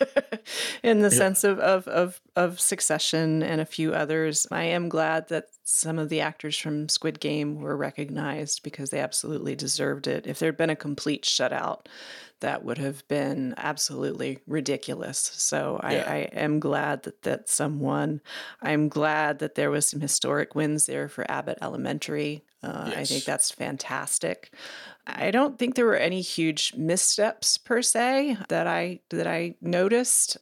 [0.82, 4.46] in the sense of, of of of Succession and a few others.
[4.50, 9.00] I am glad that some of the actors from Squid Game were recognized because they
[9.00, 10.26] absolutely deserved it.
[10.26, 11.86] If there had been a complete shutout,
[12.40, 15.18] that would have been absolutely ridiculous.
[15.18, 16.12] So I, Yeah.
[16.12, 18.20] I am glad that that someone.
[18.60, 22.42] I'm glad that there was some historic wins there for Abbott Elementary.
[22.64, 24.52] Uh, I think that's fantastic.
[25.06, 30.38] I don't think there were any huge missteps per se that I that I noticed.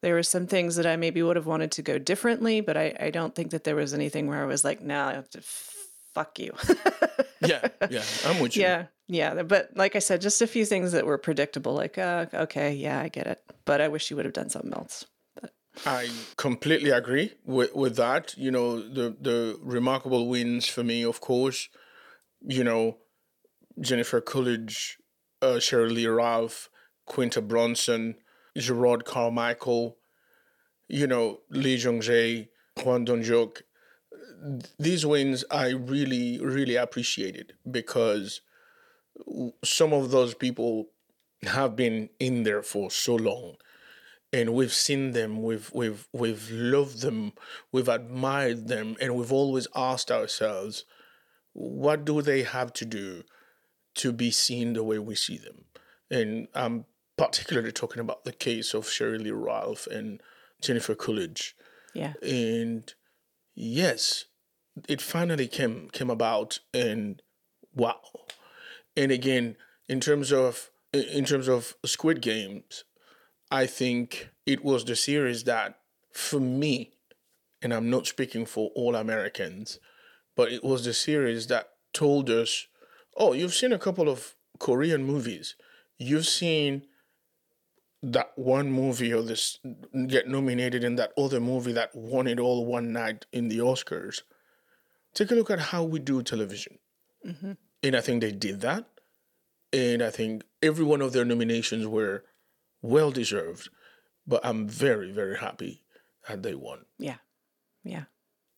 [0.00, 2.94] There were some things that I maybe would have wanted to go differently, but I,
[3.00, 5.40] I don't think that there was anything where I was like, no, I have to
[6.14, 6.52] fuck you.
[7.40, 8.62] Yeah, yeah, I'm with you.
[8.62, 9.42] yeah, yeah.
[9.42, 11.74] But like I said, just a few things that were predictable.
[11.74, 13.42] Like, uh, okay, yeah, I get it.
[13.64, 15.04] But I wish you would have done something else.
[15.86, 18.36] I completely agree with, with that.
[18.36, 21.68] You know, the the remarkable wins for me, of course,
[22.40, 22.98] you know,
[23.80, 24.98] Jennifer Coolidge,
[25.42, 26.68] uh, Lee Ralph,
[27.06, 28.16] Quinta Brunson,
[28.56, 29.96] Jerrod Carmichael,
[30.88, 32.48] you know, Lee Jong Jae,
[32.80, 33.62] Hwang Dong Hyuk.
[34.78, 38.40] These wins I really, really appreciated because
[39.64, 40.88] some of those people
[41.42, 43.56] have been in there for so long
[44.32, 47.32] and we've seen them we've we've we've loved them
[47.72, 50.84] we've admired them and we've always asked ourselves
[51.52, 53.24] what do they have to do
[53.94, 55.64] to be seen the way we see them?
[56.10, 56.84] And i'm
[57.16, 60.22] particularly talking about the case of Sheryl Lee Ralph and
[60.62, 61.56] Jennifer Coolidge.
[61.94, 62.12] Yeah.
[62.22, 62.92] and
[63.56, 64.26] yes
[64.88, 67.20] it finally came came about and
[67.74, 68.00] wow.
[68.96, 69.56] And again
[69.88, 72.84] in terms of in terms of squid games
[73.50, 75.78] i think it was the series that
[76.12, 76.92] for me
[77.62, 79.78] and i'm not speaking for all americans
[80.36, 82.66] but it was the series that told us
[83.16, 85.56] oh you've seen a couple of korean movies
[85.98, 86.82] you've seen
[88.02, 89.58] that one movie or this
[90.06, 94.22] get nominated in that other movie that won it all one night in the Oscars.
[95.14, 96.78] Take a look at how we do television.
[97.26, 97.52] Mm-hmm.
[97.82, 98.86] And I think they did that.
[99.72, 102.24] And I think every one of their nominations were
[102.82, 103.70] well deserved.
[104.26, 105.82] But I'm very, very happy
[106.28, 106.84] that they won.
[106.98, 107.16] Yeah.
[107.82, 108.04] Yeah.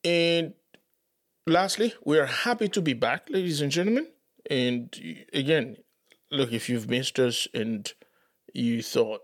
[0.05, 0.55] And
[1.47, 4.09] lastly, we are happy to be back, ladies and gentlemen.
[4.51, 4.97] And
[5.33, 5.77] again,
[6.31, 7.93] look, if you've missed us and
[8.53, 9.21] you thought,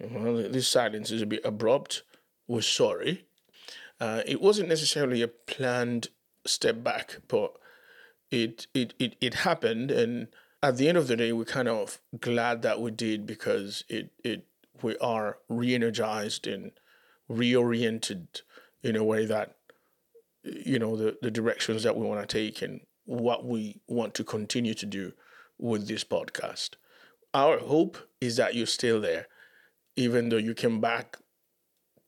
[0.00, 2.04] well, this silence is a bit abrupt,
[2.48, 3.26] we're sorry.
[4.00, 6.08] Uh, it wasn't necessarily a planned
[6.46, 7.52] step back, but
[8.30, 9.90] it, it, it, it happened.
[9.90, 10.28] And
[10.62, 14.10] at the end of the day, we're kind of glad that we did because it,
[14.22, 14.46] it
[14.82, 16.72] we are re energized and
[17.30, 18.42] reoriented
[18.82, 19.56] in a way that
[20.42, 24.24] you know the, the directions that we want to take and what we want to
[24.24, 25.12] continue to do
[25.58, 26.70] with this podcast.
[27.32, 29.26] Our hope is that you're still there
[29.96, 31.18] even though you came back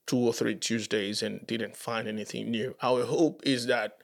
[0.06, 2.74] two or three tuesdays and didn't find anything new.
[2.82, 3.98] Our hope is that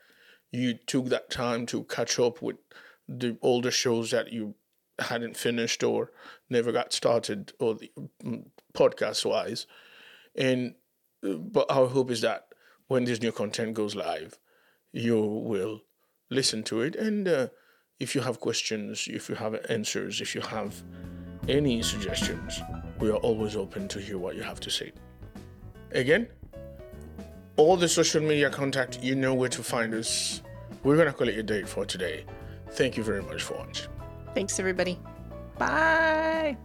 [0.51, 2.57] you took that time to catch up with
[3.17, 4.55] the older shows that you
[4.99, 6.11] hadn't finished or
[6.49, 7.91] never got started or the
[8.73, 9.65] podcast wise
[10.35, 10.75] and
[11.23, 12.47] uh, but our hope is that
[12.87, 14.39] when this new content goes live,
[14.91, 15.81] you will
[16.29, 16.95] listen to it.
[16.95, 17.47] And uh,
[17.99, 20.81] if you have questions, if you have answers, if you have
[21.47, 22.59] any suggestions,
[22.99, 24.91] we are always open to hear what you have to say.
[25.91, 26.27] Again,
[27.57, 30.41] all the social media contact, you know where to find us.
[30.83, 32.25] We're going to call it a day for today.
[32.71, 33.89] Thank you very much for watching.
[34.33, 34.99] Thanks, everybody.
[35.57, 36.57] Bye.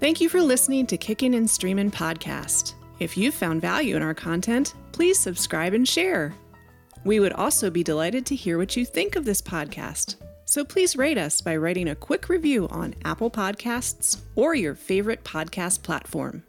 [0.00, 2.74] Thank you for listening to Kicking and Streaming Podcast.
[2.98, 6.34] If you found value in our content, please subscribe and share.
[7.04, 10.16] We would also be delighted to hear what you think of this podcast.
[10.44, 15.24] So please rate us by writing a quick review on Apple Podcasts or your favorite
[15.24, 16.42] podcast platform.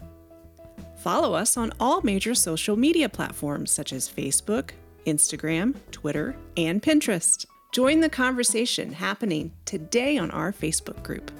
[0.97, 4.71] Follow us on all major social media platforms such as Facebook,
[5.05, 7.45] Instagram, Twitter, and Pinterest.
[7.73, 11.31] Join the conversation happening today on our Facebook group.